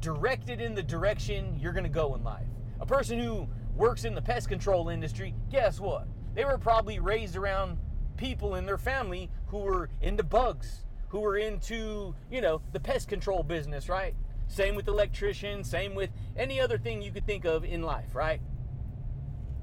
directed 0.00 0.60
in 0.60 0.74
the 0.74 0.82
direction 0.82 1.56
you're 1.58 1.72
going 1.72 1.84
to 1.84 1.88
go 1.88 2.14
in 2.16 2.24
life. 2.24 2.48
A 2.80 2.86
person 2.86 3.18
who 3.18 3.48
works 3.74 4.04
in 4.04 4.14
the 4.14 4.20
pest 4.20 4.48
control 4.48 4.88
industry, 4.88 5.34
guess 5.50 5.78
what? 5.78 6.06
They 6.34 6.44
were 6.44 6.58
probably 6.58 6.98
raised 6.98 7.36
around 7.36 7.78
people 8.16 8.56
in 8.56 8.66
their 8.66 8.76
family 8.76 9.30
who 9.46 9.58
were 9.58 9.88
into 10.00 10.24
bugs, 10.24 10.84
who 11.08 11.20
were 11.20 11.38
into, 11.38 12.14
you 12.30 12.40
know, 12.40 12.60
the 12.72 12.80
pest 12.80 13.08
control 13.08 13.44
business, 13.44 13.88
right? 13.88 14.14
Same 14.48 14.74
with 14.74 14.88
electricians, 14.88 15.70
same 15.70 15.94
with 15.94 16.10
any 16.36 16.60
other 16.60 16.76
thing 16.76 17.00
you 17.00 17.12
could 17.12 17.26
think 17.26 17.44
of 17.44 17.64
in 17.64 17.82
life, 17.82 18.14
right? 18.14 18.40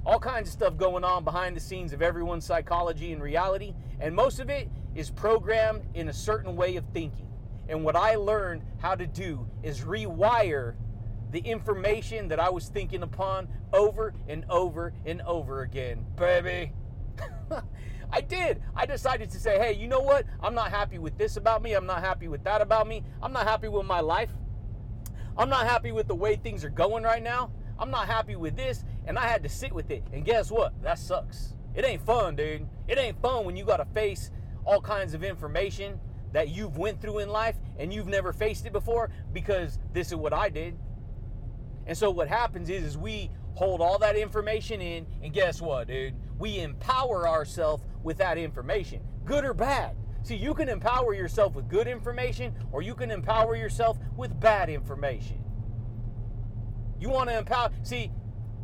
All 0.10 0.18
kinds 0.18 0.50
of 0.50 0.54
stuff 0.54 0.76
going 0.76 1.04
on 1.04 1.24
behind 1.24 1.56
the 1.56 1.60
scenes 1.60 1.94
of 1.94 2.02
everyone's 2.02 2.44
psychology 2.44 3.14
and 3.14 3.22
reality, 3.22 3.76
and 4.00 4.16
most 4.16 4.40
of 4.40 4.50
it 4.50 4.68
is 4.96 5.12
programmed 5.12 5.84
in 5.94 6.10
a 6.10 6.14
certain 6.14 6.56
way 6.56 6.78
of 6.78 6.86
thinking. 6.96 7.28
And 7.68 7.84
what 7.84 7.96
I 7.96 8.16
learned 8.16 8.64
how 8.80 8.96
to 8.96 9.06
do 9.06 9.46
is 9.62 9.82
rewire 9.82 10.74
the 11.30 11.42
information 11.42 12.28
that 12.30 12.40
I 12.40 12.50
was 12.50 12.70
thinking 12.70 13.04
upon 13.04 13.50
over 13.72 14.16
and 14.28 14.46
over 14.50 14.94
and 15.06 15.22
over 15.28 15.62
again. 15.62 16.04
Baby. 16.16 16.74
I 18.12 18.22
did. 18.22 18.64
I 18.76 18.88
decided 18.88 19.30
to 19.30 19.40
say, 19.40 19.60
hey, 19.60 19.74
you 19.74 19.88
know 19.88 20.00
what? 20.00 20.26
I'm 20.42 20.56
not 20.56 20.72
happy 20.72 20.98
with 20.98 21.20
this 21.20 21.38
about 21.38 21.62
me. 21.62 21.74
I'm 21.74 21.86
not 21.86 22.02
happy 22.02 22.28
with 22.28 22.44
that 22.46 22.62
about 22.62 22.88
me. 22.88 23.04
I'm 23.22 23.32
not 23.32 23.46
happy 23.46 23.68
with 23.68 23.86
my 23.86 24.00
life. 24.00 24.32
I'm 25.38 25.50
not 25.50 25.68
happy 25.68 25.92
with 25.92 26.08
the 26.08 26.16
way 26.16 26.36
things 26.36 26.66
are 26.66 26.70
going 26.70 27.04
right 27.04 27.22
now. 27.22 27.52
I'm 27.80 27.90
not 27.90 28.08
happy 28.08 28.36
with 28.36 28.56
this. 28.56 28.84
And 29.08 29.18
I 29.18 29.28
had 29.28 29.42
to 29.44 29.50
sit 29.50 29.72
with 29.72 29.90
it. 29.90 30.04
And 30.12 30.26
guess 30.26 30.52
what? 30.52 30.74
That 30.84 31.00
sucks. 31.00 31.56
It 31.74 31.86
ain't 31.86 32.06
fun, 32.06 32.36
dude. 32.36 32.68
It 32.88 32.98
ain't 32.98 33.22
fun 33.22 33.46
when 33.46 33.56
you 33.56 33.64
got 33.64 33.78
to 33.78 33.86
face 33.86 34.32
all 34.66 34.82
kinds 34.82 35.14
of 35.14 35.24
information 35.24 36.00
that 36.34 36.50
you've 36.50 36.78
went 36.78 37.02
through 37.02 37.20
in 37.20 37.30
life 37.30 37.56
and 37.78 37.94
you've 37.94 38.08
never 38.08 38.34
faced 38.34 38.66
it 38.66 38.74
before 38.74 39.10
because 39.34 39.80
this 39.94 40.10
is 40.10 40.16
what 40.16 40.34
I 40.34 40.50
did. 40.50 40.78
And 41.88 41.98
so 41.98 42.12
what 42.12 42.28
happens 42.28 42.70
is 42.70 42.84
is 42.84 42.98
we 42.98 43.32
hold 43.54 43.82
all 43.82 43.98
that 44.00 44.16
information 44.16 44.80
in 44.82 45.08
and 45.24 45.34
guess 45.34 45.62
what, 45.62 45.88
dude? 45.88 46.14
We 46.38 46.60
empower 46.60 47.28
ourselves 47.28 47.84
with 48.04 48.18
that 48.20 48.38
information, 48.38 49.02
good 49.26 49.44
or 49.44 49.54
bad. 49.54 49.96
See, 50.22 50.36
you 50.36 50.54
can 50.54 50.70
empower 50.70 51.14
yourself 51.14 51.56
with 51.56 51.68
good 51.68 51.88
information 51.88 52.54
or 52.72 52.82
you 52.82 52.94
can 52.94 53.10
empower 53.10 53.56
yourself 53.56 53.98
with 54.16 54.40
bad 54.40 54.70
information. 54.70 55.44
You 57.00 57.10
want 57.10 57.30
to 57.30 57.38
empower 57.38 57.72
See, 57.84 58.12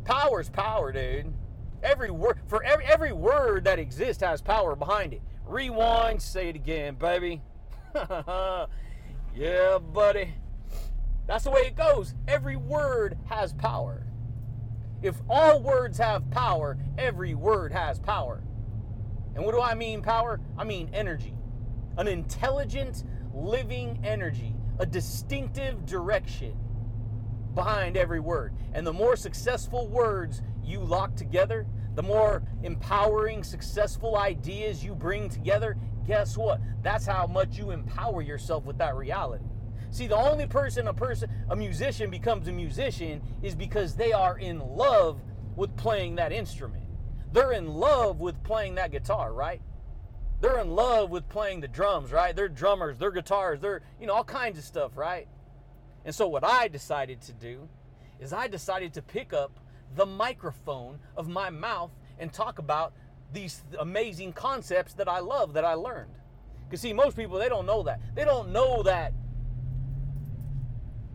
power's 0.04 0.48
power, 0.50 0.92
dude. 0.92 1.32
Every 1.82 2.10
word 2.10 2.40
for 2.46 2.62
every 2.62 2.84
every 2.84 3.12
word 3.12 3.64
that 3.64 3.78
exists 3.78 4.22
has 4.22 4.42
power 4.42 4.76
behind 4.76 5.14
it. 5.14 5.22
Rewind, 5.46 6.20
say 6.20 6.48
it 6.50 6.56
again, 6.56 6.96
baby. 6.96 7.40
yeah, 9.34 9.78
buddy. 9.78 10.34
That's 11.26 11.44
the 11.44 11.50
way 11.50 11.62
it 11.62 11.76
goes. 11.76 12.14
Every 12.28 12.56
word 12.56 13.16
has 13.26 13.52
power. 13.52 14.06
If 15.02 15.16
all 15.28 15.62
words 15.62 15.98
have 15.98 16.30
power, 16.30 16.78
every 16.98 17.34
word 17.34 17.72
has 17.72 17.98
power. 17.98 18.42
And 19.34 19.44
what 19.44 19.54
do 19.54 19.60
I 19.60 19.74
mean, 19.74 20.02
power? 20.02 20.40
I 20.56 20.64
mean 20.64 20.90
energy. 20.92 21.34
An 21.96 22.08
intelligent, 22.08 23.04
living 23.34 24.00
energy, 24.04 24.54
a 24.78 24.86
distinctive 24.86 25.84
direction 25.86 26.56
behind 27.56 27.96
every 27.96 28.20
word. 28.20 28.54
And 28.72 28.86
the 28.86 28.92
more 28.92 29.16
successful 29.16 29.88
words 29.88 30.42
you 30.62 30.78
lock 30.78 31.16
together, 31.16 31.66
the 31.96 32.02
more 32.04 32.44
empowering, 32.62 33.42
successful 33.42 34.16
ideas 34.16 34.84
you 34.84 34.94
bring 34.94 35.28
together, 35.28 35.76
guess 36.06 36.36
what? 36.36 36.60
That's 36.82 37.06
how 37.06 37.26
much 37.26 37.58
you 37.58 37.72
empower 37.72 38.22
yourself 38.22 38.64
with 38.64 38.78
that 38.78 38.94
reality. 38.94 39.46
See, 39.90 40.06
the 40.06 40.16
only 40.16 40.46
person 40.46 40.86
a 40.86 40.94
person 40.94 41.30
a 41.48 41.56
musician 41.56 42.10
becomes 42.10 42.46
a 42.46 42.52
musician 42.52 43.22
is 43.42 43.56
because 43.56 43.96
they 43.96 44.12
are 44.12 44.38
in 44.38 44.60
love 44.60 45.20
with 45.56 45.74
playing 45.76 46.16
that 46.16 46.32
instrument. 46.32 46.84
They're 47.32 47.52
in 47.52 47.66
love 47.66 48.20
with 48.20 48.42
playing 48.44 48.76
that 48.76 48.92
guitar, 48.92 49.32
right? 49.32 49.62
They're 50.40 50.60
in 50.60 50.70
love 50.70 51.10
with 51.10 51.28
playing 51.28 51.60
the 51.60 51.68
drums, 51.68 52.12
right? 52.12 52.36
They're 52.36 52.48
drummers, 52.48 52.98
they're 52.98 53.10
guitars, 53.10 53.60
they're, 53.60 53.82
you 53.98 54.06
know, 54.06 54.14
all 54.14 54.24
kinds 54.24 54.58
of 54.58 54.64
stuff, 54.64 54.96
right? 54.96 55.28
And 56.06 56.14
so 56.14 56.28
what 56.28 56.44
I 56.44 56.68
decided 56.68 57.20
to 57.22 57.32
do 57.32 57.68
is 58.20 58.32
I 58.32 58.46
decided 58.46 58.94
to 58.94 59.02
pick 59.02 59.32
up 59.32 59.58
the 59.96 60.06
microphone 60.06 61.00
of 61.16 61.28
my 61.28 61.50
mouth 61.50 61.90
and 62.20 62.32
talk 62.32 62.60
about 62.60 62.94
these 63.32 63.64
amazing 63.80 64.32
concepts 64.32 64.94
that 64.94 65.08
I 65.08 65.18
love 65.18 65.52
that 65.54 65.64
I 65.64 65.74
learned. 65.74 66.14
Because, 66.64 66.80
see, 66.80 66.92
most 66.92 67.16
people, 67.16 67.38
they 67.38 67.48
don't 67.48 67.66
know 67.66 67.82
that. 67.82 68.00
They 68.14 68.24
don't 68.24 68.52
know 68.52 68.84
that 68.84 69.12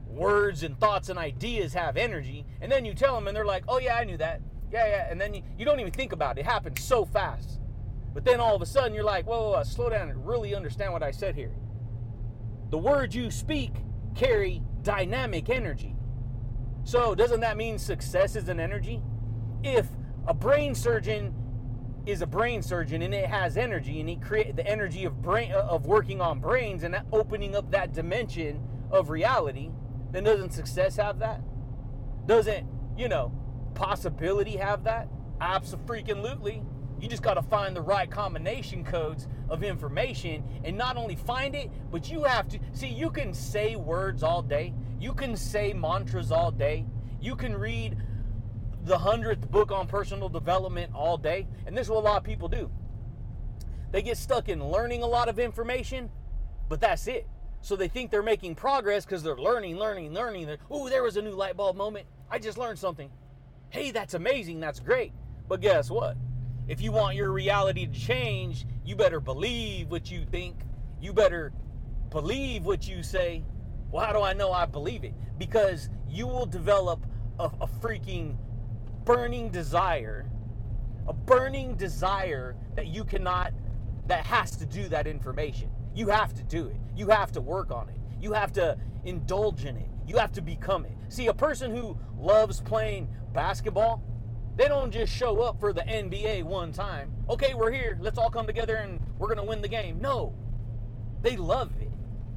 words 0.08 0.64
and 0.64 0.78
thoughts 0.78 1.08
and 1.08 1.18
ideas 1.18 1.74
have 1.74 1.96
energy. 1.96 2.46
And 2.60 2.70
then 2.70 2.84
you 2.84 2.94
tell 2.94 3.16
them, 3.16 3.28
and 3.28 3.36
they're 3.36 3.46
like, 3.46 3.64
oh, 3.70 3.80
yeah, 3.80 3.96
I 3.96 4.04
knew 4.04 4.18
that. 4.18 4.42
Yeah, 4.74 4.88
yeah. 4.88 5.08
And 5.10 5.22
then 5.22 5.34
you, 5.34 5.42
you 5.58 5.64
don't 5.64 5.80
even 5.80 5.94
think 5.94 6.12
about 6.12 6.38
it. 6.38 6.42
It 6.42 6.46
happens 6.48 6.84
so 6.84 7.06
fast. 7.06 7.62
But 8.14 8.26
then 8.26 8.42
all 8.42 8.58
of 8.58 8.62
a 8.62 8.66
sudden, 8.66 8.94
you're 8.94 9.06
like, 9.06 9.26
whoa, 9.26 9.42
whoa, 9.42 9.52
whoa, 9.52 9.64
slow 9.64 9.90
down 9.90 10.10
and 10.10 10.28
really 10.28 10.54
understand 10.54 10.92
what 10.92 11.02
I 11.02 11.12
said 11.12 11.34
here. 11.34 11.56
The 12.72 12.78
words 12.78 13.16
you 13.16 13.32
speak 13.32 13.72
carry 14.16 14.62
dynamic 14.82 15.50
energy. 15.50 15.96
So, 16.84 17.16
doesn't 17.16 17.42
that 17.42 17.58
mean 17.58 17.78
success 17.78 18.36
is 18.36 18.50
an 18.50 18.60
energy? 18.60 19.02
If 19.64 19.88
a 20.28 20.34
brain 20.34 20.74
surgeon 20.76 21.34
is 22.06 22.22
a 22.22 22.28
brain 22.28 22.62
surgeon 22.62 23.02
and 23.02 23.14
it 23.14 23.28
has 23.28 23.58
energy 23.58 24.00
and 24.00 24.10
he 24.10 24.16
create 24.16 24.56
the 24.56 24.66
energy 24.66 25.06
of 25.06 25.22
brain 25.22 25.52
uh, 25.52 25.60
of 25.60 25.86
working 25.86 26.20
on 26.20 26.40
brains 26.40 26.84
and 26.84 27.00
opening 27.12 27.56
up 27.56 27.70
that 27.72 27.94
dimension 27.94 28.62
of 28.90 29.10
reality, 29.10 29.70
then 30.12 30.24
doesn't 30.24 30.52
success 30.52 30.96
have 30.96 31.20
that? 31.20 31.42
Doesn't, 32.26 32.68
you 32.98 33.08
know, 33.08 33.32
possibility 33.76 34.58
have 34.58 34.84
that? 34.86 35.08
Absolutely. 35.40 36.64
You 37.02 37.10
just 37.10 37.24
got 37.24 37.34
to 37.34 37.42
find 37.42 37.76
the 37.76 37.82
right 37.82 38.10
combination 38.10 38.84
codes 38.84 39.28
of 39.50 39.64
information 39.64 40.44
and 40.64 40.78
not 40.78 40.98
only 40.98 41.16
find 41.16 41.56
it, 41.56 41.72
but 41.92 42.12
you 42.12 42.24
have 42.24 42.48
to 42.50 42.60
see 42.74 42.88
you 42.88 43.10
can 43.10 43.34
say 43.34 43.76
words 43.76 44.22
all 44.22 44.44
day. 44.44 44.72
You 45.00 45.16
can 45.16 45.36
say 45.36 45.74
mantras 45.74 46.32
all 46.32 46.52
day. 46.52 46.86
You 47.20 47.36
can 47.36 47.58
read 47.58 47.98
the 48.84 49.00
hundredth 49.00 49.50
book 49.50 49.72
on 49.72 49.88
personal 49.88 50.30
development 50.30 50.94
all 50.94 51.18
day. 51.18 51.48
And 51.66 51.76
this 51.76 51.88
is 51.88 51.90
what 51.90 51.98
a 51.98 52.08
lot 52.08 52.18
of 52.18 52.24
people 52.24 52.48
do. 52.48 52.70
They 53.92 54.04
get 54.04 54.18
stuck 54.18 54.48
in 54.48 54.64
learning 54.64 55.02
a 55.02 55.08
lot 55.08 55.28
of 55.28 55.40
information, 55.40 56.12
but 56.70 56.80
that's 56.80 57.08
it. 57.08 57.28
So 57.62 57.76
they 57.76 57.88
think 57.88 58.12
they're 58.12 58.22
making 58.22 58.56
progress 58.56 59.06
because 59.06 59.24
they're 59.24 59.38
learning, 59.38 59.78
learning, 59.78 60.14
learning. 60.14 60.56
Oh, 60.70 60.88
there 60.88 61.02
was 61.02 61.18
a 61.18 61.22
new 61.22 61.32
light 61.32 61.58
bulb 61.58 61.76
moment. 61.76 62.06
I 62.30 62.38
just 62.38 62.60
learned 62.60 62.78
something. 62.78 63.10
Hey, 63.70 63.90
that's 63.90 64.14
amazing. 64.14 64.60
That's 64.60 64.80
great. 64.80 65.14
But 65.48 65.62
guess 65.62 65.90
what? 65.90 66.16
If 66.68 66.82
you 66.82 66.92
want 66.92 67.16
your 67.16 67.32
reality 67.32 67.86
to 67.88 67.94
change, 67.94 68.66
you 68.86 68.96
better 68.96 69.20
believe 69.20 69.90
what 69.90 70.12
you 70.12 70.26
think. 70.26 70.56
You 71.02 71.14
better 71.14 71.52
believe 72.10 72.66
what 72.66 72.88
you 72.88 73.04
say. 73.04 73.44
Well, 73.92 74.06
how 74.06 74.14
do 74.14 74.22
I 74.22 74.34
know 74.34 74.52
I 74.52 74.66
believe 74.66 75.04
it? 75.04 75.14
Because 75.38 75.90
you 76.08 76.28
will 76.28 76.46
develop 76.46 77.06
a, 77.40 77.46
a 77.62 77.68
freaking 77.68 78.38
burning 79.06 79.50
desire, 79.50 80.30
a 81.08 81.14
burning 81.14 81.76
desire 81.76 82.56
that 82.76 82.88
you 82.88 83.04
cannot 83.04 83.54
that 84.08 84.26
has 84.26 84.56
to 84.58 84.66
do 84.66 84.88
that 84.90 85.08
information. 85.08 85.70
You 85.96 86.10
have 86.10 86.34
to 86.36 86.44
do 86.44 86.68
it. 86.68 86.78
You 86.96 87.08
have 87.10 87.32
to 87.34 87.42
work 87.42 87.72
on 87.72 87.90
it. 87.90 87.96
You 88.20 88.34
have 88.34 88.52
to 88.54 88.78
indulge 89.06 89.66
in 89.66 89.78
it. 89.78 89.90
You 90.08 90.18
have 90.18 90.32
to 90.34 90.42
become 90.42 90.86
it. 90.86 90.94
See, 91.10 91.28
a 91.28 91.34
person 91.34 91.76
who 91.76 91.98
loves 92.18 92.62
playing 92.62 93.10
basketball, 93.34 94.04
they 94.58 94.68
don't 94.68 94.92
just 94.92 95.14
show 95.14 95.42
up 95.42 95.60
for 95.60 95.74
the 95.74 95.82
NBA 95.82 96.44
one 96.44 96.72
time. 96.72 97.14
Okay, 97.30 97.54
we're 97.54 97.72
here. 97.72 97.98
Let's 98.02 98.18
all 98.18 98.30
come 98.30 98.46
together 98.46 98.76
and 98.76 99.00
we're 99.18 99.28
going 99.28 99.38
to 99.38 99.44
win 99.44 99.62
the 99.62 99.68
game. 99.68 100.00
No. 100.00 100.34
They 101.22 101.38
love 101.38 101.72
it. 101.80 101.90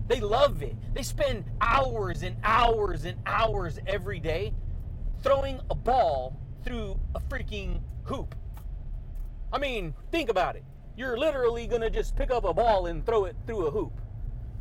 They 0.07 0.21
love 0.21 0.63
it. 0.63 0.77
They 0.95 1.03
spend 1.03 1.45
hours 1.61 2.23
and 2.23 2.37
hours 2.45 3.05
and 3.05 3.19
hours 3.27 3.79
every 3.87 4.21
day 4.21 4.55
throwing 5.23 5.61
a 5.71 5.75
ball 5.75 6.39
through 6.63 7.01
a 7.15 7.21
freaking 7.21 7.81
hoop. 8.05 8.35
I 9.53 9.59
mean, 9.59 9.95
think 10.13 10.29
about 10.29 10.57
it. 10.57 10.65
You're 10.97 11.19
literally 11.19 11.67
going 11.67 11.81
to 11.81 11.91
just 11.91 12.15
pick 12.17 12.31
up 12.31 12.45
a 12.45 12.55
ball 12.55 12.87
and 12.87 13.05
throw 13.05 13.25
it 13.25 13.37
through 13.47 13.67
a 13.67 13.71
hoop 13.71 14.01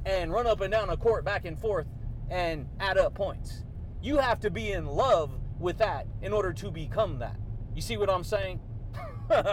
and 0.05 0.31
run 0.31 0.47
up 0.47 0.61
and 0.61 0.71
down 0.71 0.89
a 0.89 0.97
court 0.97 1.23
back 1.25 1.45
and 1.45 1.59
forth 1.59 1.87
and 2.29 2.67
add 2.79 2.97
up 2.97 3.13
points. 3.13 3.63
You 4.01 4.17
have 4.17 4.39
to 4.41 4.49
be 4.49 4.71
in 4.71 4.85
love 4.85 5.31
with 5.59 5.77
that 5.77 6.07
in 6.21 6.33
order 6.33 6.53
to 6.53 6.71
become 6.71 7.19
that. 7.19 7.37
You 7.75 7.81
see 7.81 7.97
what 7.97 8.09
I'm 8.09 8.23
saying? 8.23 8.59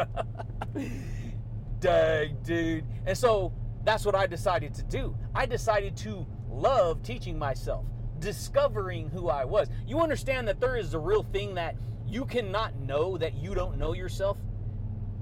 Dang, 1.80 2.36
dude. 2.42 2.84
And 3.06 3.16
so 3.16 3.52
that's 3.84 4.04
what 4.04 4.14
I 4.14 4.26
decided 4.26 4.74
to 4.74 4.82
do. 4.82 5.16
I 5.34 5.46
decided 5.46 5.96
to 5.98 6.26
love 6.48 7.02
teaching 7.02 7.38
myself, 7.38 7.86
discovering 8.18 9.08
who 9.08 9.28
I 9.28 9.44
was. 9.44 9.68
You 9.86 10.00
understand 10.00 10.46
that 10.48 10.60
there 10.60 10.76
is 10.76 10.92
a 10.94 10.98
real 10.98 11.22
thing 11.22 11.54
that 11.54 11.76
you 12.06 12.26
cannot 12.26 12.76
know 12.76 13.16
that 13.16 13.34
you 13.34 13.54
don't 13.54 13.78
know 13.78 13.94
yourself? 13.94 14.36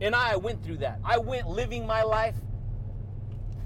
And 0.01 0.15
I 0.15 0.37
went 0.37 0.65
through 0.65 0.79
that. 0.79 1.01
I 1.05 1.19
went 1.19 1.49
living 1.49 1.87
my 1.87 2.03
life 2.03 2.37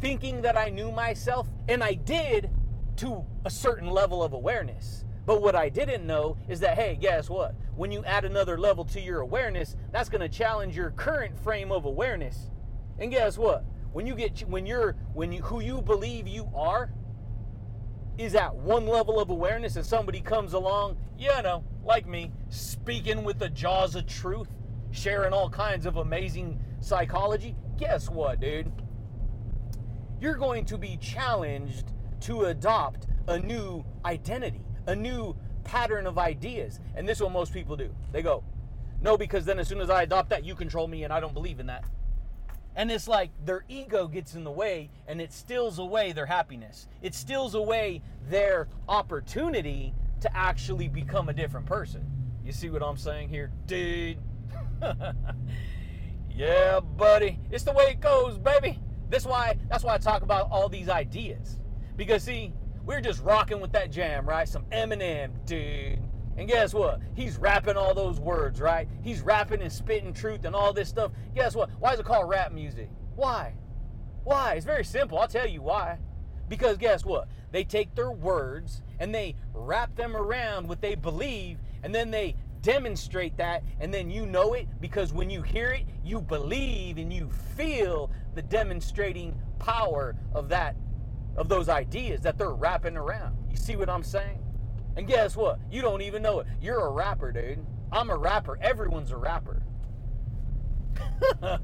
thinking 0.00 0.42
that 0.42 0.56
I 0.56 0.68
knew 0.68 0.90
myself, 0.90 1.48
and 1.68 1.82
I 1.82 1.94
did 1.94 2.50
to 2.96 3.24
a 3.44 3.50
certain 3.50 3.88
level 3.88 4.22
of 4.22 4.32
awareness. 4.32 5.04
But 5.24 5.40
what 5.40 5.54
I 5.54 5.68
didn't 5.68 6.04
know 6.04 6.36
is 6.48 6.60
that, 6.60 6.76
hey, 6.76 6.98
guess 7.00 7.30
what? 7.30 7.54
When 7.74 7.90
you 7.90 8.04
add 8.04 8.24
another 8.24 8.58
level 8.58 8.84
to 8.86 9.00
your 9.00 9.20
awareness, 9.20 9.76
that's 9.92 10.08
going 10.08 10.20
to 10.20 10.28
challenge 10.28 10.76
your 10.76 10.90
current 10.90 11.38
frame 11.38 11.72
of 11.72 11.84
awareness. 11.84 12.50
And 12.98 13.10
guess 13.10 13.38
what? 13.38 13.64
When 13.92 14.06
you 14.06 14.14
get 14.14 14.40
when 14.48 14.66
you're 14.66 14.92
when 15.14 15.32
you 15.32 15.42
who 15.42 15.60
you 15.60 15.82
believe 15.82 16.26
you 16.26 16.48
are 16.54 16.90
is 18.18 18.34
at 18.34 18.54
one 18.54 18.86
level 18.86 19.18
of 19.20 19.30
awareness 19.30 19.76
and 19.76 19.84
somebody 19.84 20.20
comes 20.20 20.52
along, 20.52 20.96
you 21.18 21.30
know, 21.42 21.64
like 21.84 22.06
me, 22.06 22.30
speaking 22.48 23.24
with 23.24 23.38
the 23.38 23.48
jaws 23.48 23.94
of 23.94 24.06
truth, 24.06 24.48
sharing 24.90 25.32
all 25.32 25.48
kinds 25.48 25.86
of 25.86 25.96
amazing 25.96 26.58
psychology, 26.80 27.56
guess 27.78 28.10
what, 28.10 28.40
dude? 28.40 28.70
You're 30.20 30.36
going 30.36 30.64
to 30.66 30.78
be 30.78 30.98
challenged 30.98 31.92
to 32.20 32.44
adopt 32.44 33.06
a 33.28 33.38
new 33.38 33.84
identity, 34.04 34.64
a 34.86 34.94
new 34.94 35.36
pattern 35.64 36.06
of 36.06 36.18
ideas. 36.18 36.80
And 36.94 37.08
this 37.08 37.18
is 37.18 37.22
what 37.22 37.32
most 37.32 37.52
people 37.52 37.76
do. 37.76 37.94
They 38.12 38.22
go, 38.22 38.44
no, 39.00 39.16
because 39.16 39.44
then 39.44 39.58
as 39.58 39.68
soon 39.68 39.80
as 39.80 39.90
I 39.90 40.02
adopt 40.02 40.30
that, 40.30 40.44
you 40.44 40.54
control 40.54 40.86
me, 40.86 41.04
and 41.04 41.12
I 41.12 41.18
don't 41.18 41.34
believe 41.34 41.58
in 41.58 41.66
that. 41.66 41.84
And 42.74 42.90
it's 42.90 43.06
like 43.06 43.30
their 43.44 43.64
ego 43.68 44.08
gets 44.08 44.34
in 44.34 44.44
the 44.44 44.50
way 44.50 44.90
and 45.06 45.20
it 45.20 45.32
steals 45.32 45.78
away 45.78 46.12
their 46.12 46.26
happiness. 46.26 46.88
It 47.02 47.14
steals 47.14 47.54
away 47.54 48.00
their 48.30 48.68
opportunity 48.88 49.94
to 50.20 50.34
actually 50.36 50.88
become 50.88 51.28
a 51.28 51.34
different 51.34 51.66
person. 51.66 52.06
You 52.44 52.52
see 52.52 52.70
what 52.70 52.82
I'm 52.82 52.96
saying 52.96 53.28
here, 53.28 53.52
dude? 53.66 54.18
yeah, 56.30 56.80
buddy. 56.80 57.38
It's 57.50 57.64
the 57.64 57.72
way 57.72 57.90
it 57.90 58.00
goes, 58.00 58.38
baby. 58.38 58.78
That's 59.10 59.26
why 59.26 59.58
that's 59.68 59.84
why 59.84 59.94
I 59.94 59.98
talk 59.98 60.22
about 60.22 60.50
all 60.50 60.68
these 60.68 60.88
ideas. 60.88 61.58
Because 61.96 62.22
see, 62.22 62.54
we're 62.84 63.00
just 63.00 63.22
rocking 63.22 63.60
with 63.60 63.72
that 63.72 63.90
jam, 63.90 64.26
right? 64.26 64.48
Some 64.48 64.64
Eminem, 64.66 65.30
dude. 65.46 66.00
And 66.36 66.48
guess 66.48 66.72
what? 66.72 67.00
He's 67.14 67.36
rapping 67.36 67.76
all 67.76 67.94
those 67.94 68.18
words, 68.18 68.60
right? 68.60 68.88
He's 69.02 69.20
rapping 69.20 69.60
and 69.62 69.72
spitting 69.72 70.14
truth 70.14 70.44
and 70.44 70.54
all 70.54 70.72
this 70.72 70.88
stuff. 70.88 71.12
Guess 71.34 71.54
what? 71.54 71.70
Why 71.78 71.92
is 71.92 72.00
it 72.00 72.06
called 72.06 72.28
rap 72.28 72.52
music? 72.52 72.88
Why? 73.14 73.54
Why? 74.24 74.54
It's 74.54 74.64
very 74.64 74.84
simple. 74.84 75.18
I'll 75.18 75.28
tell 75.28 75.46
you 75.46 75.62
why. 75.62 75.98
Because 76.48 76.78
guess 76.78 77.04
what? 77.04 77.28
They 77.50 77.64
take 77.64 77.94
their 77.94 78.10
words 78.10 78.82
and 78.98 79.14
they 79.14 79.36
wrap 79.52 79.94
them 79.94 80.16
around 80.16 80.68
what 80.68 80.80
they 80.80 80.94
believe 80.94 81.58
and 81.82 81.94
then 81.94 82.10
they 82.10 82.34
demonstrate 82.62 83.36
that 83.36 83.62
and 83.80 83.92
then 83.92 84.10
you 84.10 84.24
know 84.24 84.54
it 84.54 84.68
because 84.80 85.12
when 85.12 85.28
you 85.28 85.42
hear 85.42 85.72
it, 85.72 85.84
you 86.04 86.20
believe 86.20 86.96
and 86.96 87.12
you 87.12 87.28
feel 87.56 88.10
the 88.34 88.42
demonstrating 88.42 89.38
power 89.58 90.14
of 90.34 90.48
that 90.48 90.76
of 91.36 91.48
those 91.48 91.68
ideas 91.68 92.20
that 92.22 92.38
they're 92.38 92.54
wrapping 92.54 92.96
around. 92.96 93.36
You 93.50 93.56
see 93.56 93.76
what 93.76 93.88
I'm 93.88 94.02
saying? 94.02 94.38
And 94.96 95.06
guess 95.06 95.36
what? 95.36 95.58
You 95.70 95.82
don't 95.82 96.02
even 96.02 96.22
know 96.22 96.40
it. 96.40 96.46
You're 96.60 96.86
a 96.86 96.90
rapper, 96.90 97.32
dude. 97.32 97.64
I'm 97.90 98.10
a 98.10 98.16
rapper. 98.16 98.58
Everyone's 98.60 99.10
a 99.10 99.16
rapper. 99.16 99.62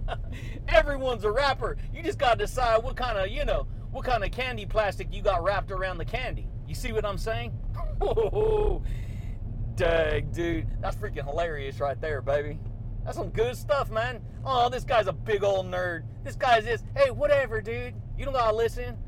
Everyone's 0.69 1.25
a 1.25 1.31
rapper. 1.31 1.77
You 1.93 2.03
just 2.03 2.19
got 2.19 2.39
to 2.39 2.45
decide 2.45 2.83
what 2.83 2.97
kind 2.97 3.19
of, 3.19 3.29
you 3.29 3.45
know, 3.45 3.67
what 3.91 4.05
kind 4.05 4.25
of 4.25 4.31
candy 4.31 4.67
plastic 4.67 5.13
you 5.13 5.23
got 5.23 5.43
wrapped 5.43 5.71
around 5.71 5.99
the 5.99 6.05
candy. 6.05 6.49
You 6.67 6.75
see 6.75 6.93
what 6.93 7.05
I'm 7.05 7.19
saying? 7.19 7.59
Oh, 8.01 8.83
dang, 9.75 10.31
dude. 10.31 10.67
That's 10.81 10.97
freaking 10.97 11.25
hilarious 11.25 11.81
right 11.81 12.01
there, 12.01 12.21
baby. 12.23 12.59
That's 13.05 13.17
some 13.17 13.31
good 13.31 13.57
stuff, 13.57 13.91
man. 13.91 14.21
Oh, 14.45 14.69
this 14.69 14.85
guy's 14.85 15.07
a 15.07 15.13
big 15.13 15.43
old 15.43 15.67
nerd. 15.67 16.03
This 16.25 16.37
guy's 16.37 16.65
this. 16.65 16.83
Hey, 16.95 17.11
whatever, 17.11 17.61
dude. 17.61 17.95
You 18.19 18.25
don't 18.25 18.35
gotta 18.35 18.55
listen. 18.55 18.99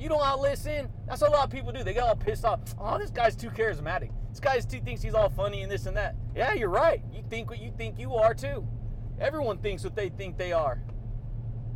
You 0.00 0.08
don't 0.08 0.18
gotta 0.18 0.40
listen. 0.40 0.88
That's 1.06 1.20
what 1.20 1.28
a 1.28 1.34
lot 1.34 1.44
of 1.44 1.50
people 1.50 1.72
do. 1.72 1.84
They 1.84 1.92
get 1.92 2.02
all 2.02 2.16
pissed 2.16 2.46
off. 2.46 2.60
Oh, 2.78 2.96
this 2.96 3.10
guy's 3.10 3.36
too 3.36 3.50
charismatic. 3.50 4.10
This 4.30 4.40
guy 4.40 4.58
too 4.60 4.80
thinks 4.80 5.02
he's 5.02 5.12
all 5.12 5.28
funny 5.28 5.60
and 5.60 5.70
this 5.70 5.84
and 5.84 5.94
that. 5.94 6.16
Yeah, 6.34 6.54
you're 6.54 6.70
right. 6.70 7.02
You 7.12 7.22
think 7.28 7.50
what 7.50 7.60
you 7.60 7.70
think 7.76 7.98
you 7.98 8.14
are 8.14 8.32
too. 8.32 8.66
Everyone 9.20 9.58
thinks 9.58 9.84
what 9.84 9.94
they 9.94 10.08
think 10.08 10.38
they 10.38 10.52
are. 10.52 10.80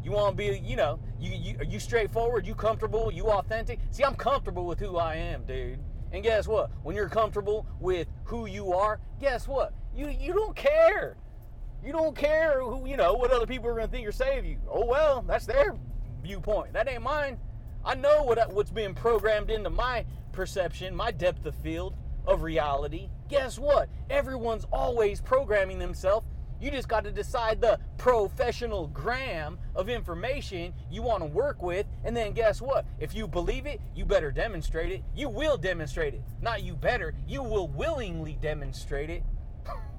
You 0.03 0.13
want 0.13 0.33
to 0.33 0.37
be, 0.37 0.59
you 0.59 0.75
know, 0.75 1.01
you, 1.21 1.33
you 1.33 1.59
are 1.59 1.65
you 1.65 1.79
straightforward, 1.79 2.47
you 2.47 2.55
comfortable, 2.55 3.13
you 3.13 3.27
authentic. 3.27 3.79
See, 3.91 4.03
I'm 4.03 4.15
comfortable 4.15 4.65
with 4.65 4.81
who 4.81 4.97
I 4.97 5.17
am, 5.17 5.45
dude. 5.45 5.79
And 6.11 6.23
guess 6.23 6.49
what? 6.49 6.71
When 6.83 6.97
you're 6.97 7.11
comfortable 7.11 7.67
with 7.79 8.09
who 8.25 8.47
you 8.47 8.73
are, 8.73 9.01
guess 9.21 9.47
what? 9.47 9.75
You 9.95 10.09
you 10.09 10.33
don't 10.33 10.57
care. 10.57 11.19
You 11.85 11.93
don't 11.93 12.17
care 12.17 12.63
who 12.63 12.89
you 12.89 12.97
know 12.97 13.13
what 13.13 13.33
other 13.33 13.47
people 13.47 13.69
are 13.69 13.75
going 13.75 13.87
to 13.87 13.93
think 13.93 14.09
or 14.09 14.13
say 14.13 14.39
of 14.39 14.47
you. 14.47 14.57
Oh 14.71 14.87
well, 14.87 15.23
that's 15.29 15.45
their 15.45 15.75
viewpoint. 16.23 16.73
That 16.73 16.89
ain't 16.89 17.03
mine. 17.03 17.39
I 17.85 17.95
know 17.95 18.23
what 18.23 18.53
what's 18.53 18.71
being 18.71 18.95
programmed 18.95 19.51
into 19.51 19.71
my 19.71 20.07
perception, 20.33 20.95
my 20.95 21.11
depth 21.11 21.45
of 21.45 21.55
field 21.57 21.95
of 22.27 22.43
reality. 22.43 23.11
Guess 23.29 23.59
what? 23.59 23.89
Everyone's 24.09 24.67
always 24.73 25.21
programming 25.21 25.79
themselves. 25.79 26.27
You 26.61 26.71
just 26.71 26.89
got 26.89 27.05
to 27.05 27.11
decide 27.11 27.61
the 27.61 27.79
professional 27.99 28.87
gram 28.87 29.59
of 29.75 29.91
information 29.91 30.73
you 30.91 31.03
want 31.03 31.23
to 31.23 31.27
work 31.27 31.63
with, 31.63 31.87
and 32.05 32.17
then 32.17 32.33
guess 32.33 32.63
what? 32.63 32.87
If 32.99 33.15
you 33.15 33.27
believe 33.27 33.67
it, 33.67 33.81
you 33.95 34.07
better 34.07 34.31
demonstrate 34.31 34.91
it. 34.91 35.03
You 35.15 35.29
will 35.29 35.59
demonstrate 35.59 36.15
it. 36.15 36.23
Not 36.41 36.63
you 36.63 36.75
better, 36.75 37.13
you 37.27 37.43
will 37.43 37.69
willingly 37.69 38.39
demonstrate 38.41 39.11
it. 39.11 39.23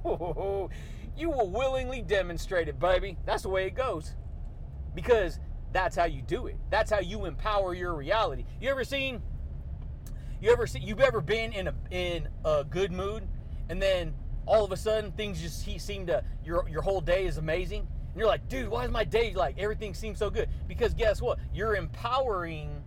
you 0.06 1.30
will 1.30 1.50
willingly 1.50 2.02
demonstrate 2.02 2.68
it, 2.68 2.80
baby. 2.80 3.18
That's 3.26 3.44
the 3.44 3.50
way 3.50 3.68
it 3.68 3.76
goes. 3.76 4.16
Because 4.96 5.40
that's 5.76 5.98
how 5.98 6.06
you 6.06 6.22
do 6.22 6.48
it. 6.48 6.56
That's 6.70 6.90
how 6.90 7.00
you 7.00 7.26
empower 7.26 7.74
your 7.74 7.94
reality. 7.94 8.46
You 8.62 8.70
ever 8.70 8.86
seen? 8.86 9.22
You 10.42 10.52
ever 10.52 10.66
see? 10.68 10.80
You've 10.80 11.02
ever 11.02 11.20
been 11.20 11.52
in 11.52 11.68
a 11.68 11.74
in 11.92 12.30
a 12.46 12.64
good 12.64 12.94
mood, 12.94 13.28
and 13.68 13.82
then 13.82 14.14
all 14.46 14.64
of 14.64 14.72
a 14.72 14.78
sudden 14.78 15.12
things 15.12 15.42
just 15.42 15.66
seem 15.86 16.08
to 16.08 16.24
your 16.46 16.70
your 16.70 16.82
whole 16.82 17.02
day 17.02 17.26
is 17.26 17.38
amazing, 17.38 17.82
and 17.82 18.16
you're 18.16 18.28
like, 18.28 18.48
dude, 18.48 18.70
why 18.70 18.86
is 18.86 18.92
my 18.92 19.04
day 19.04 19.34
like 19.34 19.60
everything 19.60 19.94
seems 19.94 20.18
so 20.18 20.30
good? 20.30 20.48
Because 20.66 20.94
guess 20.94 21.22
what? 21.22 21.40
You're 21.54 21.76
empowering 21.76 22.82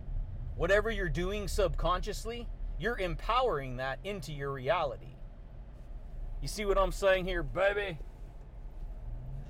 whatever 0.55 0.89
you're 0.89 1.09
doing 1.09 1.47
subconsciously. 1.47 2.47
You're 2.79 2.97
empowering 2.97 3.77
that 3.77 3.99
into 4.03 4.31
your 4.31 4.51
reality. 4.51 5.17
You 6.41 6.47
see 6.47 6.65
what 6.65 6.79
I'm 6.79 6.91
saying 6.91 7.25
here, 7.25 7.43
baby? 7.43 7.99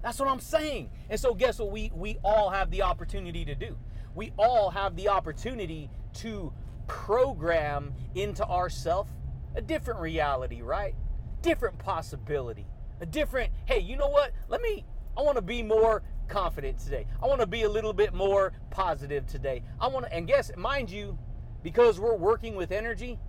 That's 0.01 0.19
what 0.19 0.29
I'm 0.29 0.39
saying. 0.39 0.89
And 1.09 1.19
so 1.19 1.33
guess 1.33 1.59
what 1.59 1.71
we 1.71 1.91
we 1.93 2.17
all 2.23 2.49
have 2.49 2.71
the 2.71 2.81
opportunity 2.83 3.45
to 3.45 3.55
do. 3.55 3.77
We 4.15 4.31
all 4.37 4.69
have 4.69 4.95
the 4.95 5.09
opportunity 5.09 5.89
to 6.15 6.53
program 6.87 7.93
into 8.15 8.45
ourself 8.45 9.07
a 9.55 9.61
different 9.61 9.99
reality, 9.99 10.61
right? 10.61 10.95
Different 11.41 11.77
possibility. 11.77 12.65
A 13.01 13.05
different, 13.05 13.51
hey, 13.65 13.79
you 13.79 13.95
know 13.95 14.09
what? 14.09 14.31
Let 14.47 14.61
me 14.61 14.85
I 15.17 15.21
want 15.21 15.35
to 15.35 15.41
be 15.41 15.61
more 15.63 16.01
confident 16.27 16.79
today. 16.79 17.05
I 17.21 17.27
want 17.27 17.41
to 17.41 17.47
be 17.47 17.63
a 17.63 17.69
little 17.69 17.93
bit 17.93 18.13
more 18.13 18.53
positive 18.69 19.25
today. 19.25 19.63
I 19.79 19.87
want 19.87 20.05
to 20.05 20.13
and 20.13 20.27
guess 20.27 20.51
mind 20.55 20.89
you, 20.89 21.17
because 21.63 21.99
we're 21.99 22.15
working 22.15 22.55
with 22.55 22.71
energy, 22.71 23.19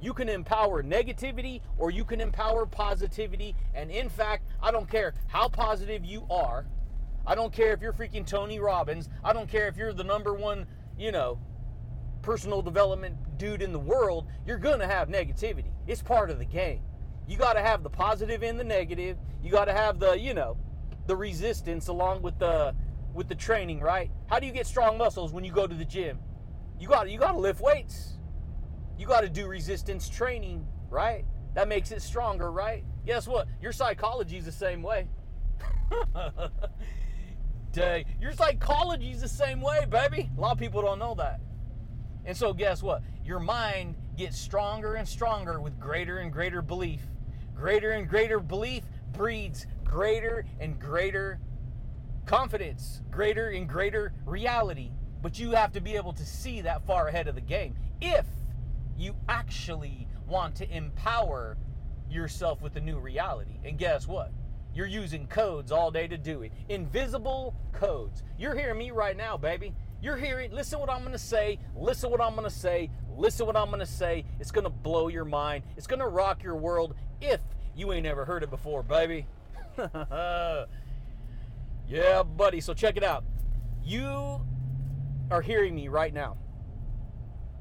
you 0.00 0.12
can 0.12 0.28
empower 0.28 0.82
negativity 0.82 1.60
or 1.78 1.90
you 1.90 2.04
can 2.04 2.20
empower 2.20 2.66
positivity. 2.66 3.54
And 3.74 3.90
in 3.90 4.08
fact, 4.08 4.45
I 4.66 4.72
don't 4.72 4.90
care 4.90 5.14
how 5.28 5.48
positive 5.48 6.04
you 6.04 6.26
are, 6.28 6.66
I 7.24 7.36
don't 7.36 7.52
care 7.52 7.72
if 7.72 7.80
you're 7.80 7.92
freaking 7.92 8.26
Tony 8.26 8.58
Robbins. 8.58 9.08
I 9.24 9.32
don't 9.32 9.48
care 9.48 9.68
if 9.68 9.76
you're 9.76 9.92
the 9.92 10.04
number 10.04 10.32
one, 10.32 10.66
you 10.98 11.10
know, 11.12 11.38
personal 12.22 12.62
development 12.62 13.16
dude 13.36 13.62
in 13.62 13.72
the 13.72 13.78
world. 13.78 14.28
You're 14.44 14.58
going 14.58 14.78
to 14.78 14.86
have 14.86 15.08
negativity. 15.08 15.70
It's 15.86 16.02
part 16.02 16.30
of 16.30 16.38
the 16.38 16.44
game. 16.44 16.82
You 17.28 17.36
got 17.36 17.52
to 17.52 17.60
have 17.60 17.82
the 17.82 17.90
positive 17.90 18.42
and 18.44 18.58
the 18.58 18.64
negative. 18.64 19.18
You 19.40 19.50
got 19.50 19.66
to 19.66 19.72
have 19.72 19.98
the, 19.98 20.12
you 20.18 20.34
know, 20.34 20.56
the 21.06 21.16
resistance 21.16 21.88
along 21.88 22.22
with 22.22 22.38
the 22.38 22.74
with 23.12 23.28
the 23.28 23.34
training, 23.34 23.80
right? 23.80 24.10
How 24.26 24.38
do 24.38 24.46
you 24.46 24.52
get 24.52 24.66
strong 24.66 24.98
muscles 24.98 25.32
when 25.32 25.42
you 25.42 25.50
go 25.50 25.66
to 25.66 25.74
the 25.74 25.84
gym? 25.84 26.18
You 26.78 26.88
got 26.88 27.08
you 27.08 27.18
got 27.18 27.32
to 27.32 27.38
lift 27.38 27.60
weights. 27.60 28.18
You 28.98 29.06
got 29.06 29.20
to 29.20 29.28
do 29.28 29.46
resistance 29.46 30.08
training, 30.08 30.66
right? 30.90 31.24
That 31.54 31.68
makes 31.68 31.90
it 31.90 32.02
stronger, 32.02 32.52
right? 32.52 32.84
Guess 33.06 33.28
what? 33.28 33.46
Your 33.62 33.72
psychology 33.72 34.36
is 34.36 34.44
the 34.44 34.52
same 34.52 34.82
way. 34.82 35.06
Dang, 37.72 38.04
your 38.20 38.32
psychology 38.32 39.12
is 39.12 39.20
the 39.20 39.28
same 39.28 39.60
way, 39.60 39.86
baby. 39.88 40.28
A 40.36 40.40
lot 40.40 40.52
of 40.52 40.58
people 40.58 40.82
don't 40.82 40.98
know 40.98 41.14
that. 41.14 41.40
And 42.24 42.36
so, 42.36 42.52
guess 42.52 42.82
what? 42.82 43.02
Your 43.24 43.38
mind 43.38 43.94
gets 44.16 44.36
stronger 44.36 44.94
and 44.94 45.06
stronger 45.06 45.60
with 45.60 45.78
greater 45.78 46.18
and 46.18 46.32
greater 46.32 46.62
belief. 46.62 47.02
Greater 47.54 47.92
and 47.92 48.08
greater 48.08 48.40
belief 48.40 48.82
breeds 49.12 49.66
greater 49.84 50.44
and 50.58 50.80
greater 50.80 51.38
confidence, 52.24 53.02
greater 53.10 53.50
and 53.50 53.68
greater 53.68 54.12
reality. 54.24 54.90
But 55.22 55.38
you 55.38 55.52
have 55.52 55.72
to 55.72 55.80
be 55.80 55.94
able 55.94 56.12
to 56.14 56.26
see 56.26 56.60
that 56.62 56.84
far 56.86 57.06
ahead 57.06 57.28
of 57.28 57.36
the 57.36 57.40
game 57.40 57.76
if 58.00 58.26
you 58.96 59.14
actually 59.28 60.08
want 60.26 60.56
to 60.56 60.76
empower 60.76 61.56
yourself 62.10 62.62
with 62.62 62.74
the 62.74 62.80
new 62.80 62.98
reality. 62.98 63.58
And 63.64 63.78
guess 63.78 64.06
what? 64.06 64.32
You're 64.74 64.86
using 64.86 65.26
codes 65.26 65.72
all 65.72 65.90
day 65.90 66.06
to 66.06 66.18
do 66.18 66.42
it. 66.42 66.52
Invisible 66.68 67.54
codes. 67.72 68.22
You're 68.38 68.54
hearing 68.54 68.78
me 68.78 68.90
right 68.90 69.16
now, 69.16 69.36
baby. 69.36 69.74
You're 70.02 70.18
hearing, 70.18 70.52
listen 70.52 70.78
what 70.78 70.90
I'm 70.90 71.10
to 71.10 71.18
say, 71.18 71.58
listen 71.74 72.10
what 72.10 72.20
I'm 72.20 72.36
to 72.36 72.50
say, 72.50 72.90
listen 73.16 73.46
what 73.46 73.56
I'm 73.56 73.70
to 73.72 73.86
say. 73.86 74.24
It's 74.38 74.50
to 74.64 74.70
blow 74.70 75.08
your 75.08 75.24
mind. 75.24 75.64
It's 75.76 75.86
to 76.00 76.06
rock 76.06 76.42
your 76.42 76.56
world 76.56 76.94
if 77.20 77.40
you 77.74 77.92
ain't 77.92 78.06
ever 78.06 78.24
heard 78.26 78.42
it 78.42 78.50
before, 78.50 78.82
baby. 78.82 79.26
yeah, 81.88 82.22
buddy. 82.22 82.60
So 82.60 82.74
check 82.74 82.96
it 82.96 83.02
out. 83.02 83.24
You 83.82 84.40
are 85.30 85.40
hearing 85.40 85.74
me 85.74 85.88
right 85.88 86.12
now. 86.12 86.36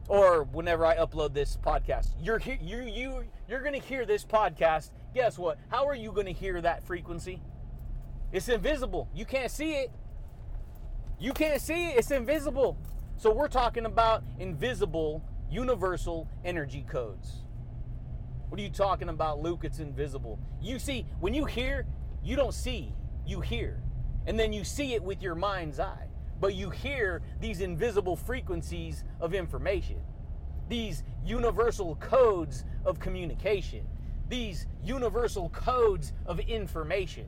Or 0.08 0.44
whenever 0.44 0.86
I 0.86 0.98
upload 0.98 1.34
this 1.34 1.58
podcast, 1.58 2.10
you're 2.22 2.40
you 2.40 2.82
you 2.82 3.24
you're 3.50 3.62
going 3.62 3.80
to 3.80 3.86
hear 3.86 4.06
this 4.06 4.24
podcast. 4.24 4.92
Guess 5.14 5.38
what? 5.38 5.58
How 5.70 5.88
are 5.88 5.96
you 5.96 6.12
going 6.12 6.28
to 6.28 6.34
hear 6.34 6.62
that 6.62 6.84
frequency? 6.84 7.42
It's 8.32 8.50
invisible. 8.50 9.10
You 9.16 9.26
can't 9.26 9.50
see 9.50 9.74
it. 9.74 9.92
You 11.20 11.34
can't 11.34 11.62
see 11.62 11.88
it. 11.88 11.98
It's 11.98 12.12
invisible. 12.12 12.78
So 13.18 13.34
we're 13.34 13.48
talking 13.48 13.86
about 13.86 14.24
invisible 14.40 15.24
universal 15.50 16.28
energy 16.44 16.86
codes. 16.88 17.44
What 18.50 18.60
are 18.60 18.64
you 18.64 18.70
talking 18.70 19.10
about, 19.10 19.42
Luke? 19.42 19.62
It's 19.64 19.80
invisible. 19.80 20.40
You 20.62 20.80
see, 20.80 21.06
when 21.20 21.34
you 21.34 21.46
hear, 21.46 21.86
you 22.24 22.36
don't 22.36 22.54
see, 22.54 22.94
you 23.26 23.42
hear. 23.42 23.82
And 24.28 24.40
then 24.40 24.54
you 24.54 24.64
see 24.64 24.94
it 24.94 25.04
with 25.04 25.22
your 25.22 25.36
mind's 25.36 25.80
eye. 25.80 26.08
But 26.40 26.56
you 26.56 26.70
hear 26.70 27.22
these 27.40 27.62
invisible 27.62 28.16
frequencies 28.16 29.04
of 29.20 29.34
information, 29.34 30.02
these 30.68 31.04
universal 31.24 31.96
codes 31.96 32.66
of 32.86 33.00
communication, 33.00 33.86
these 34.28 34.68
universal 34.84 35.50
codes 35.50 36.14
of 36.26 36.40
information. 36.40 37.28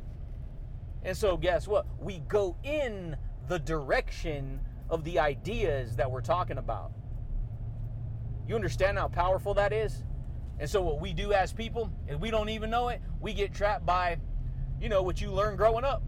And 1.03 1.15
so, 1.15 1.37
guess 1.37 1.67
what? 1.67 1.85
We 1.99 2.19
go 2.27 2.57
in 2.63 3.15
the 3.47 3.59
direction 3.59 4.59
of 4.89 5.03
the 5.03 5.19
ideas 5.19 5.95
that 5.95 6.09
we're 6.09 6.21
talking 6.21 6.57
about. 6.57 6.91
You 8.47 8.55
understand 8.55 8.97
how 8.97 9.07
powerful 9.07 9.53
that 9.55 9.71
is? 9.71 10.03
And 10.59 10.69
so, 10.69 10.81
what 10.81 10.99
we 10.99 11.13
do 11.13 11.33
as 11.33 11.53
people, 11.53 11.91
and 12.07 12.19
we 12.19 12.31
don't 12.31 12.49
even 12.49 12.69
know 12.69 12.89
it, 12.89 13.01
we 13.21 13.33
get 13.33 13.53
trapped 13.53 13.85
by, 13.85 14.17
you 14.81 14.89
know, 14.89 15.03
what 15.03 15.21
you 15.21 15.31
learn 15.31 15.55
growing 15.55 15.85
up. 15.85 16.01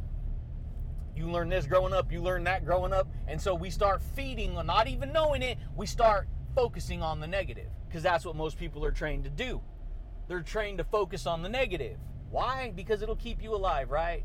You 1.20 1.30
learn 1.30 1.50
this 1.50 1.68
growing 1.68 1.92
up, 1.92 2.14
you 2.14 2.22
learn 2.22 2.46
that 2.46 2.64
growing 2.64 2.94
up. 2.94 3.10
And 3.28 3.42
so, 3.42 3.54
we 3.54 3.70
start 3.70 4.02
feeding, 4.16 4.54
not 4.66 4.88
even 4.88 5.12
knowing 5.12 5.42
it, 5.42 5.58
we 5.76 5.86
start 5.86 6.30
focusing 6.56 7.04
on 7.04 7.20
the 7.20 7.28
negative 7.28 7.68
because 7.88 8.02
that's 8.02 8.24
what 8.24 8.38
most 8.38 8.58
people 8.58 8.86
are 8.86 8.92
trained 8.92 9.26
to 9.26 9.30
do. 9.30 9.62
They're 10.30 10.42
trained 10.42 10.78
to 10.78 10.86
focus 10.86 11.28
on 11.28 11.42
the 11.42 11.50
negative. 11.50 11.98
Why? 12.30 12.72
Because 12.74 13.02
it'll 13.02 13.18
keep 13.18 13.44
you 13.44 13.54
alive, 13.54 13.92
right? 13.92 14.24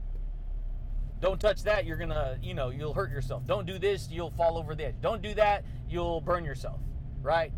Don't 1.20 1.40
touch 1.40 1.64
that, 1.64 1.84
you're 1.84 1.96
gonna, 1.96 2.38
you 2.40 2.54
know, 2.54 2.70
you'll 2.70 2.94
hurt 2.94 3.10
yourself. 3.10 3.44
Don't 3.44 3.66
do 3.66 3.76
this, 3.76 4.08
you'll 4.08 4.30
fall 4.30 4.56
over 4.56 4.76
the 4.76 4.86
edge. 4.86 4.96
Don't 5.00 5.20
do 5.20 5.34
that, 5.34 5.64
you'll 5.88 6.20
burn 6.20 6.44
yourself, 6.44 6.78
right? 7.22 7.52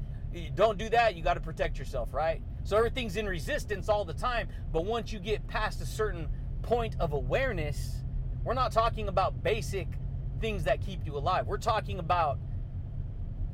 Don't 0.55 0.79
do 0.79 0.88
that, 0.88 1.14
you 1.14 1.22
gotta 1.22 1.40
protect 1.40 1.79
yourself, 1.79 2.14
right? 2.14 2.40
So 2.64 2.79
everything's 2.79 3.16
in 3.16 3.27
resistance 3.27 3.90
all 3.90 4.07
the 4.07 4.14
time, 4.14 4.49
but 4.72 4.87
once 4.87 5.12
you 5.12 5.18
get 5.18 5.46
past 5.46 5.83
a 5.83 5.87
certain 5.87 6.29
point 6.62 6.96
of 7.01 7.12
awareness, 7.12 8.05
we're 8.46 8.54
not 8.54 8.70
talking 8.70 9.09
about 9.09 9.42
basic 9.42 9.88
things 10.40 10.62
that 10.64 10.80
keep 10.80 11.04
you 11.04 11.16
alive. 11.18 11.48
We're 11.48 11.59
talking 11.59 11.98
about 11.98 12.38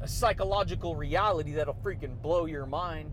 a 0.03 0.07
psychological 0.07 0.95
reality 0.95 1.53
that'll 1.53 1.79
freaking 1.83 2.21
blow 2.21 2.45
your 2.45 2.67
mind. 2.67 3.11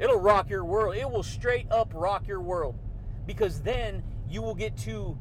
It'll 0.00 0.18
rock 0.18 0.50
your 0.50 0.64
world. 0.64 0.96
It 0.96 1.08
will 1.08 1.22
straight 1.22 1.70
up 1.70 1.92
rock 1.94 2.26
your 2.26 2.40
world 2.40 2.76
because 3.26 3.60
then 3.62 4.02
you 4.28 4.42
will 4.42 4.56
get 4.56 4.76
to 4.78 5.16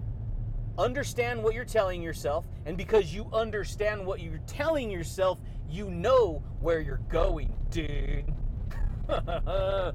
understand 0.79 1.43
what 1.43 1.53
you're 1.53 1.63
telling 1.63 2.01
yourself. 2.01 2.45
And 2.65 2.75
because 2.75 3.13
you 3.13 3.29
understand 3.32 4.03
what 4.03 4.19
you're 4.19 4.41
telling 4.47 4.89
yourself, 4.89 5.38
you 5.69 5.91
know 5.91 6.41
where 6.60 6.79
you're 6.79 7.01
going, 7.10 7.53
dude. 7.69 8.34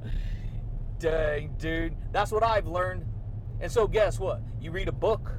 Dang, 0.99 1.55
dude. 1.57 1.97
That's 2.13 2.31
what 2.31 2.43
I've 2.43 2.67
learned. 2.67 3.03
And 3.59 3.69
so, 3.69 3.85
guess 3.85 4.17
what? 4.17 4.41
You 4.61 4.71
read 4.71 4.87
a 4.87 4.93
book, 4.93 5.33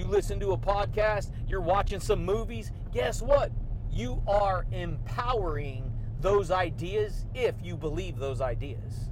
you 0.00 0.06
listen 0.06 0.40
to 0.40 0.52
a 0.52 0.56
podcast, 0.56 1.30
you're 1.46 1.60
watching 1.60 2.00
some 2.00 2.24
movies. 2.24 2.72
Guess 2.90 3.20
what? 3.20 3.52
You 3.90 4.22
are 4.26 4.64
empowering 4.72 5.92
those 6.22 6.50
ideas 6.50 7.26
if 7.34 7.54
you 7.62 7.76
believe 7.76 8.16
those 8.16 8.40
ideas. 8.40 9.10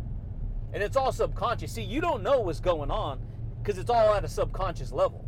And 0.72 0.82
it's 0.82 0.96
all 0.96 1.12
subconscious. 1.12 1.72
See, 1.72 1.82
you 1.82 2.00
don't 2.00 2.22
know 2.22 2.40
what's 2.40 2.60
going 2.60 2.90
on 2.90 3.20
because 3.62 3.76
it's 3.76 3.90
all 3.90 4.14
at 4.14 4.24
a 4.24 4.28
subconscious 4.28 4.90
level. 4.90 5.26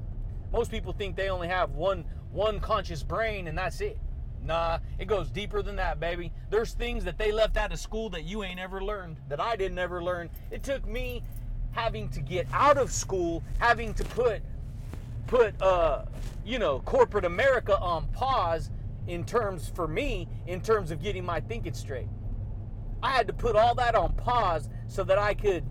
Most 0.50 0.70
people 0.70 0.94
think 0.94 1.14
they 1.14 1.28
only 1.28 1.48
have 1.48 1.72
one 1.72 2.06
one 2.32 2.58
conscious 2.60 3.02
brain 3.02 3.46
and 3.46 3.58
that's 3.58 3.82
it. 3.82 3.98
Nah, 4.42 4.78
it 4.98 5.08
goes 5.08 5.30
deeper 5.30 5.60
than 5.62 5.76
that, 5.76 6.00
baby. 6.00 6.32
There's 6.48 6.72
things 6.72 7.04
that 7.04 7.18
they 7.18 7.32
left 7.32 7.58
out 7.58 7.70
of 7.70 7.78
school 7.78 8.08
that 8.10 8.24
you 8.24 8.44
ain't 8.44 8.60
ever 8.60 8.82
learned, 8.82 9.18
that 9.28 9.40
I 9.40 9.56
didn't 9.56 9.78
ever 9.78 10.02
learn. 10.02 10.30
It 10.50 10.62
took 10.62 10.86
me 10.86 11.22
having 11.72 12.08
to 12.10 12.20
get 12.20 12.46
out 12.52 12.78
of 12.78 12.90
school, 12.90 13.42
having 13.58 13.92
to 13.94 14.04
put 14.04 14.42
put 15.30 15.62
uh 15.62 16.04
you 16.44 16.58
know, 16.58 16.80
corporate 16.80 17.24
America 17.24 17.78
on 17.78 18.08
pause 18.08 18.70
in 19.06 19.24
terms 19.24 19.70
for 19.74 19.86
me 19.86 20.26
in 20.46 20.60
terms 20.60 20.90
of 20.90 21.00
getting 21.00 21.24
my 21.24 21.40
thinking 21.40 21.72
straight. 21.72 22.08
I 23.02 23.12
had 23.12 23.28
to 23.28 23.32
put 23.32 23.54
all 23.54 23.74
that 23.76 23.94
on 23.94 24.12
pause 24.14 24.68
so 24.88 25.04
that 25.04 25.18
I 25.18 25.34
could 25.34 25.64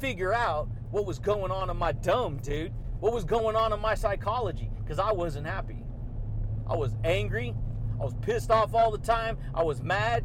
figure 0.00 0.32
out 0.32 0.68
what 0.90 1.04
was 1.04 1.18
going 1.18 1.52
on 1.52 1.70
in 1.70 1.76
my 1.76 1.92
dome, 1.92 2.38
dude. 2.38 2.72
What 3.00 3.12
was 3.12 3.24
going 3.24 3.56
on 3.56 3.72
in 3.72 3.80
my 3.80 3.94
psychology 3.94 4.70
because 4.82 4.98
I 4.98 5.12
wasn't 5.12 5.46
happy. 5.46 5.84
I 6.66 6.74
was 6.74 6.94
angry. 7.04 7.54
I 8.00 8.04
was 8.04 8.14
pissed 8.22 8.50
off 8.50 8.74
all 8.74 8.90
the 8.90 8.98
time. 8.98 9.36
I 9.54 9.62
was 9.62 9.82
mad. 9.82 10.24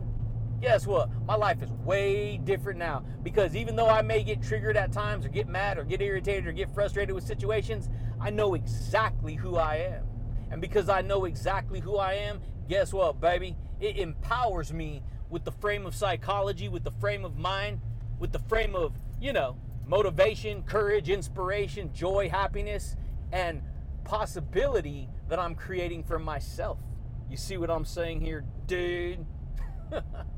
Guess 0.61 0.87
what? 0.87 1.09
My 1.25 1.35
life 1.35 1.61
is 1.61 1.71
way 1.71 2.37
different 2.37 2.79
now 2.79 3.03
because 3.21 3.55
even 3.55 3.75
though 3.75 3.89
I 3.89 4.01
may 4.01 4.23
get 4.23 4.41
triggered 4.41 4.75
at 4.75 4.91
times 4.91 5.25
or 5.25 5.29
get 5.29 5.47
mad 5.47 5.77
or 5.77 5.83
get 5.83 6.01
irritated 6.01 6.47
or 6.47 6.51
get 6.51 6.73
frustrated 6.73 7.13
with 7.13 7.25
situations, 7.25 7.89
I 8.19 8.31
know 8.31 8.55
exactly 8.55 9.35
who 9.35 9.57
I 9.57 9.75
am. 9.75 10.07
And 10.49 10.59
because 10.59 10.89
I 10.89 11.01
know 11.01 11.25
exactly 11.25 11.79
who 11.79 11.97
I 11.97 12.13
am, 12.13 12.41
guess 12.67 12.91
what, 12.91 13.21
baby? 13.21 13.55
It 13.79 13.97
empowers 13.97 14.73
me 14.73 15.03
with 15.29 15.43
the 15.43 15.51
frame 15.51 15.85
of 15.85 15.93
psychology, 15.93 16.69
with 16.69 16.83
the 16.83 16.93
frame 16.99 17.23
of 17.23 17.37
mind, 17.37 17.81
with 18.17 18.31
the 18.31 18.39
frame 18.39 18.75
of, 18.75 18.93
you 19.21 19.33
know, 19.33 19.57
motivation, 19.85 20.63
courage, 20.63 21.09
inspiration, 21.09 21.93
joy, 21.93 22.29
happiness, 22.29 22.95
and 23.31 23.61
possibility 24.03 25.07
that 25.29 25.37
I'm 25.37 25.53
creating 25.53 26.03
for 26.03 26.17
myself. 26.17 26.79
You 27.29 27.37
see 27.37 27.57
what 27.57 27.69
I'm 27.69 27.85
saying 27.85 28.21
here, 28.21 28.43
dude? 28.65 29.25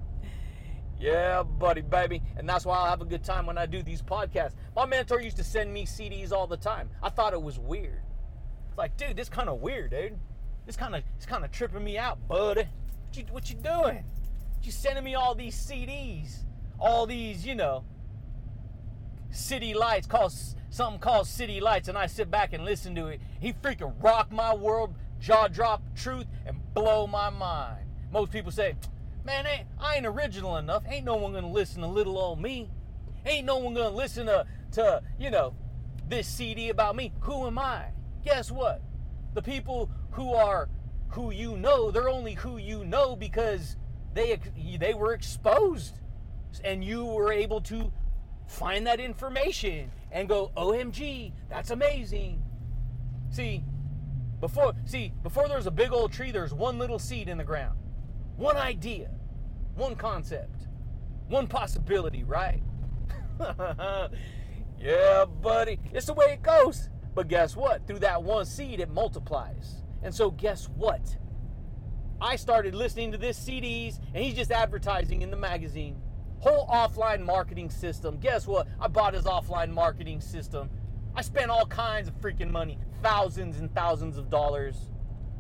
yeah, 1.00 1.44
buddy, 1.44 1.82
baby. 1.82 2.22
And 2.38 2.48
that's 2.48 2.66
why 2.66 2.78
I 2.78 2.90
have 2.90 3.02
a 3.02 3.06
good 3.06 3.24
time 3.24 3.46
when 3.46 3.58
I 3.58 3.66
do 3.66 3.82
these 3.82 4.02
podcasts. 4.02 4.54
My 4.76 4.86
mentor 4.86 5.22
used 5.22 5.38
to 5.38 5.44
send 5.44 5.74
me 5.74 5.86
CDs 5.86 6.32
all 6.32 6.48
the 6.48 6.58
time. 6.58 6.90
I 7.02 7.10
thought 7.10 7.34
it 7.34 7.42
was 7.42 7.58
weird. 7.58 8.02
It's 8.68 8.78
like, 8.78 8.98
dude, 8.98 9.16
this 9.16 9.30
kind 9.30 9.50
of 9.50 9.62
weird, 9.62 9.92
dude. 9.92 10.20
This 10.66 10.76
kind 10.76 10.96
of, 10.96 11.04
it's 11.16 11.26
kind 11.26 11.46
of 11.46 11.52
tripping 11.52 11.84
me 11.84 11.98
out, 11.98 12.28
buddy. 12.28 12.62
What 12.62 13.18
you, 13.18 13.24
what 13.32 13.50
you 13.50 13.56
doing? 13.56 14.04
You 14.62 14.72
sending 14.72 15.04
me 15.04 15.16
all 15.16 15.34
these 15.34 15.56
CDs, 15.56 16.44
all 16.80 17.08
these, 17.08 17.46
you 17.46 17.56
know, 17.56 17.86
City 19.32 19.74
Lights, 19.74 20.06
called 20.06 20.34
something 20.70 21.00
called 21.00 21.28
City 21.28 21.62
Lights, 21.62 21.88
and 21.88 21.98
I 21.98 22.08
sit 22.08 22.30
back 22.30 22.54
and 22.54 22.66
listen 22.66 22.94
to 22.96 23.08
it. 23.08 23.22
He 23.40 23.54
freaking 23.54 23.94
rock 24.04 24.32
my 24.32 24.54
world, 24.54 24.94
jaw 25.20 25.48
drop 25.48 25.82
truth, 25.96 26.28
and 26.46 26.58
blow 26.74 27.08
my 27.08 27.30
mind. 27.30 27.86
Most 28.12 28.32
people 28.32 28.52
say, 28.52 28.76
man, 29.30 29.46
ain't, 29.46 29.68
I 29.80 29.96
ain't 29.98 30.06
original 30.08 30.58
enough. 30.58 30.84
Ain't 30.88 31.06
no 31.06 31.16
one 31.16 31.34
gonna 31.34 31.52
listen 31.52 31.82
to 31.82 31.88
little 31.88 32.18
old 32.18 32.42
me. 32.42 32.70
Ain't 33.26 33.46
no 33.46 33.58
one 33.58 33.76
gonna 33.76 33.96
listen 33.96 34.26
to, 34.26 34.46
to 34.72 35.04
you 35.20 35.30
know, 35.30 35.54
this 36.08 36.28
CD 36.28 36.70
about 36.70 36.96
me. 36.96 37.14
Who 37.22 37.46
am 37.46 37.60
I? 37.60 37.86
Guess 38.26 38.52
what? 38.52 38.82
The 39.36 39.42
people 39.42 39.92
who 40.12 40.34
are 40.34 40.68
who 41.10 41.32
you 41.32 41.58
know, 41.58 41.92
they're 41.92 42.10
only 42.10 42.34
who 42.34 42.58
you 42.58 42.84
know 42.86 43.16
because 43.16 43.78
they 44.14 44.40
they 44.80 44.94
were 44.96 45.14
exposed 45.14 46.00
and 46.64 46.84
you 46.84 47.06
were 47.06 47.32
able 47.32 47.62
to 47.62 47.92
find 48.48 48.88
that 48.88 49.00
information 49.00 49.92
and 50.12 50.28
go, 50.28 50.52
OMG, 50.58 51.34
that's 51.50 51.70
amazing. 51.70 52.42
See, 53.30 53.64
before 54.40 54.74
see, 54.86 55.14
before 55.22 55.48
there's 55.48 55.68
a 55.68 55.72
big 55.72 55.92
old 55.92 56.12
tree, 56.12 56.32
there's 56.32 56.54
one 56.54 56.80
little 56.80 56.98
seed 56.98 57.30
in 57.30 57.38
the 57.38 57.44
ground. 57.44 57.78
One 58.38 58.58
idea, 58.58 59.12
one 59.76 59.96
concept, 59.96 60.68
one 61.28 61.48
possibility, 61.48 62.24
right? 62.24 62.62
yeah, 64.80 65.26
buddy. 65.26 65.80
It's 65.94 66.08
the 66.08 66.14
way 66.14 66.34
it 66.34 66.42
goes. 66.42 66.90
But 67.16 67.28
guess 67.28 67.56
what? 67.56 67.88
Through 67.88 68.00
that 68.00 68.24
one 68.24 68.46
seed, 68.46 68.80
it 68.80 68.90
multiplies. 68.90 69.84
And 70.04 70.14
so, 70.14 70.32
guess 70.32 70.70
what? 70.70 71.18
I 72.22 72.36
started 72.36 72.76
listening 72.76 73.12
to 73.14 73.18
this 73.18 73.40
CDs, 73.40 74.00
and 74.14 74.24
he's 74.24 74.36
just 74.36 74.52
advertising 74.52 75.22
in 75.22 75.32
the 75.32 75.38
magazine. 75.38 76.02
Whole 76.40 76.68
offline 76.68 77.26
marketing 77.26 77.70
system. 77.70 78.18
Guess 78.20 78.48
what? 78.48 78.68
I 78.80 78.88
bought 78.88 79.14
his 79.14 79.26
offline 79.26 79.72
marketing 79.72 80.22
system. 80.22 80.70
I 81.16 81.22
spent 81.22 81.50
all 81.50 81.66
kinds 81.66 82.08
of 82.08 82.16
freaking 82.22 82.52
money, 82.52 82.78
thousands 83.02 83.60
and 83.60 83.74
thousands 83.74 84.18
of 84.18 84.30
dollars. 84.30 84.90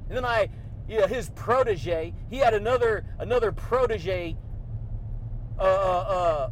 And 0.07 0.17
then 0.17 0.25
I, 0.25 0.49
yeah, 0.89 1.05
his 1.05 1.29
protege, 1.29 2.13
he 2.31 2.37
had 2.37 2.55
another 2.55 3.05
another 3.19 3.51
protege, 3.51 4.35
uh, 5.59 5.61
uh, 5.61 5.67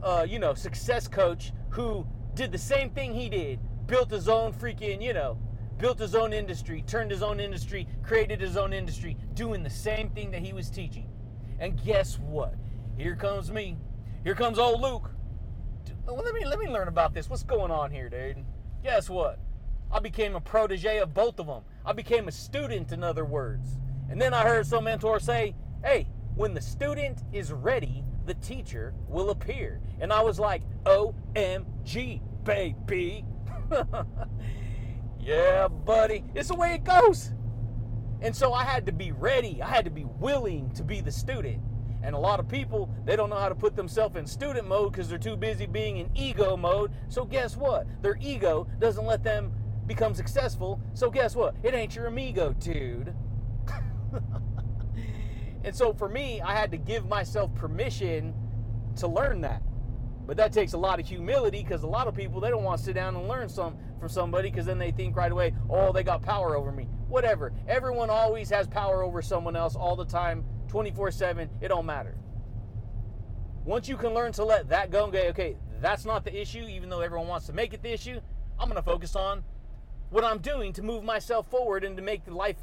uh, 0.03 0.05
uh, 0.05 0.23
you 0.23 0.37
know, 0.37 0.53
success 0.53 1.07
coach 1.07 1.51
who 1.69 2.05
did 2.35 2.51
the 2.51 2.57
same 2.57 2.91
thing 2.91 3.15
he 3.15 3.29
did, 3.29 3.59
built 3.87 4.11
his 4.11 4.29
own 4.29 4.53
freaking, 4.53 5.01
you 5.01 5.11
know, 5.11 5.39
built 5.79 5.97
his 5.97 6.13
own 6.13 6.33
industry, 6.33 6.83
turned 6.85 7.09
his 7.09 7.23
own 7.23 7.39
industry, 7.39 7.87
created 8.03 8.39
his 8.39 8.57
own 8.57 8.73
industry, 8.73 9.17
doing 9.33 9.63
the 9.63 9.69
same 9.71 10.11
thing 10.11 10.29
that 10.29 10.41
he 10.41 10.53
was 10.53 10.69
teaching. 10.69 11.09
And 11.59 11.83
guess 11.83 12.19
what? 12.19 12.53
Here 12.95 13.15
comes 13.15 13.51
me. 13.51 13.77
Here 14.23 14.35
comes 14.35 14.59
old 14.59 14.81
Luke. 14.81 15.09
Well, 16.05 16.23
let 16.23 16.35
me 16.35 16.45
let 16.45 16.59
me 16.59 16.67
learn 16.69 16.87
about 16.87 17.15
this. 17.15 17.27
What's 17.27 17.41
going 17.41 17.71
on 17.71 17.89
here, 17.89 18.07
dude? 18.07 18.45
Guess 18.83 19.09
what? 19.09 19.39
I 19.91 19.99
became 19.99 20.35
a 20.35 20.41
protege 20.41 20.99
of 20.99 21.15
both 21.15 21.39
of 21.39 21.47
them. 21.47 21.63
I 21.83 21.93
became 21.93 22.27
a 22.27 22.31
student, 22.31 22.91
in 22.91 23.03
other 23.03 23.25
words. 23.25 23.79
And 24.09 24.21
then 24.21 24.33
I 24.33 24.43
heard 24.43 24.65
some 24.65 24.85
mentor 24.85 25.19
say, 25.19 25.55
"Hey, 25.83 26.07
when 26.35 26.53
the 26.53 26.61
student 26.61 27.23
is 27.33 27.51
ready, 27.51 28.03
the 28.25 28.33
teacher 28.35 28.93
will 29.07 29.29
appear." 29.29 29.81
And 29.99 30.13
I 30.13 30.21
was 30.21 30.39
like, 30.39 30.61
"OMG, 30.85 32.21
baby!" 32.43 33.25
yeah, 35.19 35.67
buddy. 35.67 36.23
It's 36.35 36.49
the 36.49 36.55
way 36.55 36.73
it 36.73 36.83
goes. 36.83 37.33
And 38.21 38.35
so 38.35 38.53
I 38.53 38.63
had 38.63 38.85
to 38.87 38.91
be 38.91 39.11
ready. 39.11 39.61
I 39.61 39.67
had 39.67 39.85
to 39.85 39.91
be 39.91 40.05
willing 40.05 40.71
to 40.71 40.83
be 40.83 41.01
the 41.01 41.11
student. 41.11 41.61
And 42.01 42.15
a 42.15 42.19
lot 42.19 42.39
of 42.39 42.47
people, 42.47 42.89
they 43.05 43.15
don't 43.15 43.29
know 43.29 43.37
how 43.37 43.49
to 43.49 43.55
put 43.55 43.75
themselves 43.75 44.15
in 44.15 44.25
student 44.25 44.67
mode 44.67 44.91
because 44.91 45.09
they're 45.09 45.17
too 45.17 45.35
busy 45.35 45.65
being 45.65 45.97
in 45.97 46.09
ego 46.15 46.55
mode. 46.55 46.91
So 47.09 47.25
guess 47.25 47.57
what? 47.57 47.85
Their 48.01 48.17
ego 48.21 48.67
doesn't 48.79 49.05
let 49.05 49.23
them 49.23 49.51
become 49.85 50.13
successful. 50.13 50.79
So 50.93 51.09
guess 51.09 51.35
what? 51.35 51.55
It 51.63 51.73
ain't 51.73 51.95
your 51.95 52.07
amigo, 52.07 52.53
dude. 52.53 53.13
and 55.63 55.75
so 55.75 55.93
for 55.93 56.09
me, 56.09 56.41
I 56.41 56.55
had 56.55 56.71
to 56.71 56.77
give 56.77 57.07
myself 57.07 57.53
permission 57.55 58.33
to 58.97 59.07
learn 59.07 59.41
that. 59.41 59.61
But 60.25 60.35
that 60.37 60.51
takes 60.51 60.73
a 60.73 60.77
lot 60.77 60.99
of 60.99 61.07
humility 61.07 61.63
because 61.63 61.83
a 61.83 61.87
lot 61.87 62.07
of 62.07 62.13
people 62.13 62.41
they 62.41 62.49
don't 62.49 62.63
want 62.63 62.79
to 62.79 62.83
sit 62.85 62.95
down 62.95 63.15
and 63.15 63.27
learn 63.29 63.47
some 63.47 63.77
from 63.97 64.09
somebody 64.09 64.49
because 64.49 64.65
then 64.65 64.77
they 64.77 64.91
think 64.91 65.15
right 65.15 65.31
away, 65.31 65.53
oh, 65.69 65.93
they 65.93 66.03
got 66.03 66.21
power 66.21 66.57
over 66.57 66.71
me. 66.71 66.83
Whatever. 67.07 67.53
Everyone 67.67 68.09
always 68.09 68.49
has 68.49 68.67
power 68.67 69.03
over 69.03 69.21
someone 69.21 69.55
else 69.55 69.75
all 69.75 69.95
the 69.95 70.05
time, 70.05 70.43
24/7. 70.67 71.49
It 71.61 71.69
don't 71.69 71.85
matter. 71.85 72.17
Once 73.63 73.87
you 73.87 73.95
can 73.95 74.13
learn 74.13 74.33
to 74.33 74.43
let 74.43 74.67
that 74.69 74.91
go 74.91 75.05
and 75.05 75.13
go, 75.13 75.19
okay, 75.19 75.57
that's 75.79 76.05
not 76.05 76.25
the 76.25 76.39
issue, 76.39 76.63
even 76.63 76.89
though 76.89 77.01
everyone 77.01 77.27
wants 77.27 77.47
to 77.47 77.53
make 77.53 77.73
it 77.73 77.81
the 77.81 77.93
issue. 77.93 78.19
I'm 78.59 78.67
gonna 78.67 78.81
focus 78.81 79.15
on 79.15 79.43
what 80.09 80.25
I'm 80.25 80.39
doing 80.39 80.73
to 80.73 80.81
move 80.81 81.03
myself 81.03 81.49
forward 81.49 81.83
and 81.83 81.95
to 81.95 82.03
make 82.03 82.27
life 82.27 82.57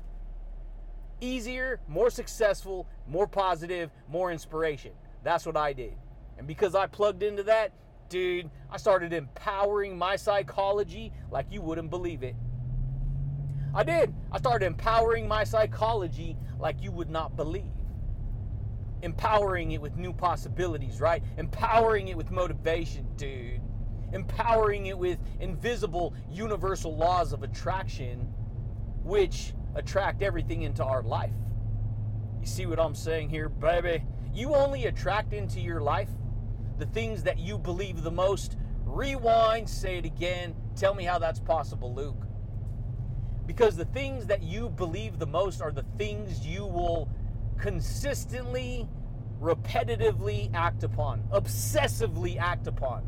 easier, 1.21 1.81
more 1.89 2.11
successful, 2.11 2.89
more 3.07 3.27
positive, 3.27 3.91
more 4.09 4.33
inspiration. 4.33 4.93
That's 5.23 5.47
what 5.47 5.57
I 5.57 5.73
did. 5.73 5.95
And 6.39 6.47
because 6.47 6.75
I 6.75 6.87
plugged 6.87 7.23
into 7.23 7.43
that, 7.45 7.73
dude, 8.09 8.51
I 8.71 8.77
started 8.77 9.13
empowering 9.13 9.97
my 9.97 10.17
psychology 10.17 11.13
like 11.31 11.47
you 11.51 11.63
wouldn't 11.63 11.91
believe 11.91 12.23
it. 12.23 12.37
I 13.75 13.83
did. 13.83 14.15
I 14.31 14.39
started 14.39 14.67
empowering 14.67 15.27
my 15.27 15.43
psychology 15.45 16.37
like 16.61 16.81
you 16.81 16.93
would 16.93 17.11
not 17.11 17.37
believe. 17.37 17.65
Empowering 19.03 19.73
it 19.73 19.81
with 19.81 19.97
new 19.97 20.13
possibilities, 20.13 21.01
right? 21.01 21.23
Empowering 21.39 22.09
it 22.09 22.17
with 22.17 22.31
motivation, 22.31 23.07
dude. 23.17 23.61
Empowering 24.13 24.87
it 24.87 24.97
with 24.97 25.19
invisible 25.41 26.15
universal 26.31 26.97
laws 26.97 27.33
of 27.33 27.43
attraction, 27.43 28.33
which 29.03 29.55
attract 29.75 30.23
everything 30.23 30.63
into 30.63 30.85
our 30.85 31.03
life. 31.03 31.33
You 32.41 32.47
see 32.47 32.67
what 32.67 32.79
I'm 32.79 32.95
saying 32.95 33.31
here, 33.31 33.49
baby? 33.49 34.05
You 34.33 34.55
only 34.55 34.87
attract 34.87 35.33
into 35.33 35.61
your 35.61 35.81
life 35.81 36.11
the 36.79 36.87
things 36.87 37.23
that 37.23 37.39
you 37.39 37.59
believe 37.59 38.03
the 38.03 38.11
most. 38.11 38.57
Rewind, 38.85 39.69
say 39.69 39.99
it 39.99 40.05
again. 40.05 40.55
Tell 40.77 40.95
me 40.95 41.05
how 41.05 41.19
that's 41.19 41.41
possible, 41.41 41.95
Luke. 41.95 42.27
Because 43.47 43.77
the 43.77 43.85
things 43.87 44.27
that 44.27 44.43
you 44.43 44.71
believe 44.71 45.19
the 45.19 45.27
most 45.27 45.61
are 45.61 45.73
the 45.73 45.85
things 45.97 46.47
you 46.47 46.65
will 46.65 47.09
consistently, 47.59 48.89
repetitively 49.41 50.51
act 50.55 50.83
upon, 50.83 51.23
obsessively 51.33 52.39
act 52.39 52.67
upon, 52.67 53.07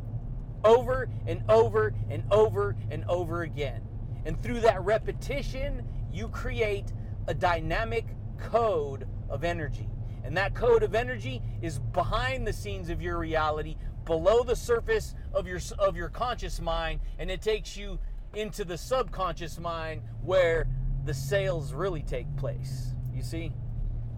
over 0.65 1.09
and 1.27 1.43
over 1.49 1.95
and 2.11 2.23
over 2.31 2.77
and 2.91 3.05
over 3.09 3.43
again. 3.43 3.83
And 4.25 4.41
through 4.43 4.61
that 4.61 4.83
repetition, 4.83 5.87
you 6.17 6.29
create 6.29 6.93
a 7.27 7.35
dynamic 7.35 8.07
code 8.39 9.07
of 9.29 9.45
energy. 9.45 9.89
And 10.25 10.37
that 10.37 10.55
code 10.55 10.83
of 10.83 10.95
energy 10.95 11.43
is 11.63 11.79
behind 11.79 12.47
the 12.47 12.53
scenes 12.53 12.89
of 12.89 13.03
your 13.03 13.19
reality, 13.19 13.77
below 14.05 14.43
the 14.43 14.57
surface 14.57 15.15
of 15.33 15.47
your 15.47 15.61
of 15.79 15.97
your 15.97 16.09
conscious 16.09 16.61
mind, 16.61 17.01
and 17.19 17.31
it 17.31 17.43
takes 17.43 17.77
you 17.77 17.99
into 18.35 18.65
the 18.65 18.77
subconscious 18.77 19.59
mind 19.59 20.03
where 20.23 20.67
the 21.05 21.15
sales 21.15 21.73
really 21.73 22.03
take 22.03 22.35
place. 22.37 22.95
You 23.15 23.23
see? 23.23 23.53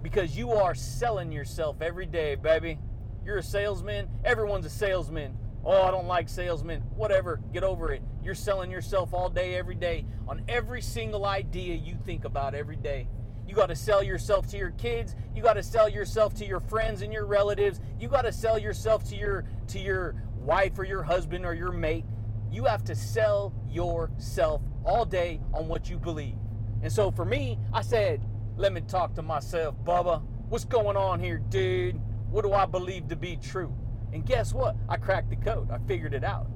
Because 0.00 0.36
you 0.36 0.52
are 0.52 0.74
selling 0.74 1.32
yourself 1.32 1.82
every 1.82 2.06
day, 2.06 2.36
baby. 2.36 2.78
You're 3.24 3.38
a 3.38 3.42
salesman. 3.42 4.08
Everyone's 4.24 4.64
a 4.64 4.70
salesman. 4.70 5.36
Oh, 5.64 5.82
I 5.82 5.90
don't 5.90 6.06
like 6.06 6.28
salesmen. 6.28 6.80
Whatever. 6.96 7.40
Get 7.52 7.64
over 7.64 7.92
it. 7.92 8.02
You're 8.22 8.34
selling 8.34 8.70
yourself 8.70 9.12
all 9.12 9.28
day, 9.28 9.56
every 9.56 9.74
day, 9.74 10.06
on 10.26 10.42
every 10.48 10.80
single 10.80 11.26
idea 11.26 11.74
you 11.74 11.96
think 12.04 12.24
about 12.24 12.54
every 12.54 12.76
day. 12.76 13.08
You 13.46 13.54
got 13.54 13.66
to 13.66 13.76
sell 13.76 14.02
yourself 14.02 14.46
to 14.48 14.58
your 14.58 14.72
kids. 14.72 15.16
You 15.34 15.42
got 15.42 15.54
to 15.54 15.62
sell 15.62 15.88
yourself 15.88 16.34
to 16.34 16.46
your 16.46 16.60
friends 16.60 17.02
and 17.02 17.12
your 17.12 17.24
relatives. 17.26 17.80
You 17.98 18.08
got 18.08 18.22
to 18.22 18.32
sell 18.32 18.58
yourself 18.58 19.04
to 19.08 19.16
your 19.16 19.44
to 19.68 19.78
your 19.78 20.22
wife 20.36 20.78
or 20.78 20.84
your 20.84 21.02
husband 21.02 21.46
or 21.46 21.54
your 21.54 21.72
mate. 21.72 22.04
You 22.50 22.64
have 22.64 22.84
to 22.84 22.94
sell 22.94 23.54
yourself 23.68 24.62
all 24.84 25.04
day 25.04 25.40
on 25.54 25.66
what 25.68 25.88
you 25.88 25.98
believe. 25.98 26.36
And 26.82 26.92
so 26.92 27.10
for 27.10 27.24
me, 27.24 27.58
I 27.72 27.82
said, 27.82 28.22
let 28.56 28.72
me 28.72 28.80
talk 28.82 29.14
to 29.14 29.22
myself, 29.22 29.74
Bubba. 29.84 30.22
What's 30.48 30.64
going 30.64 30.96
on 30.96 31.20
here, 31.20 31.38
dude? 31.38 32.00
What 32.30 32.42
do 32.42 32.52
I 32.52 32.66
believe 32.66 33.08
to 33.08 33.16
be 33.16 33.36
true? 33.36 33.74
And 34.12 34.24
guess 34.24 34.54
what? 34.54 34.76
I 34.88 34.96
cracked 34.96 35.30
the 35.30 35.36
code. 35.36 35.70
I 35.70 35.78
figured 35.86 36.14
it 36.14 36.24
out. 36.24 36.46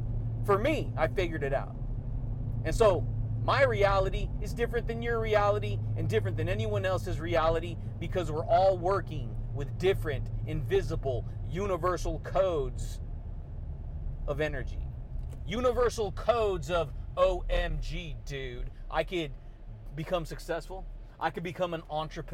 For 0.44 0.59
me, 0.59 0.92
I 0.96 1.09
figured 1.09 1.42
it 1.42 1.53
out. 1.53 1.74
And 2.64 2.74
so 2.74 3.07
my 3.44 3.64
reality 3.64 4.28
is 4.40 4.53
different 4.53 4.86
than 4.86 5.03
your 5.03 5.20
reality 5.20 5.78
and 5.96 6.09
different 6.09 6.36
than 6.36 6.48
anyone 6.48 6.84
else's 6.84 7.20
reality 7.20 7.76
because 7.98 8.30
we're 8.30 8.46
all 8.46 8.78
working 8.78 9.34
with 9.55 9.76
different, 9.78 10.28
invisible, 10.46 11.24
universal 11.50 12.20
codes 12.20 13.00
of 14.26 14.40
energy. 14.40 14.86
Universal 15.46 16.12
codes 16.12 16.70
of 16.70 16.92
OMG, 17.16 18.14
dude. 18.24 18.70
I 18.90 19.05
could 19.05 19.32
become 19.96 20.24
successful. 20.24 20.86
I 21.18 21.30
could 21.30 21.42
become 21.42 21.74
an 21.74 21.82
entrepreneur. 21.90 22.30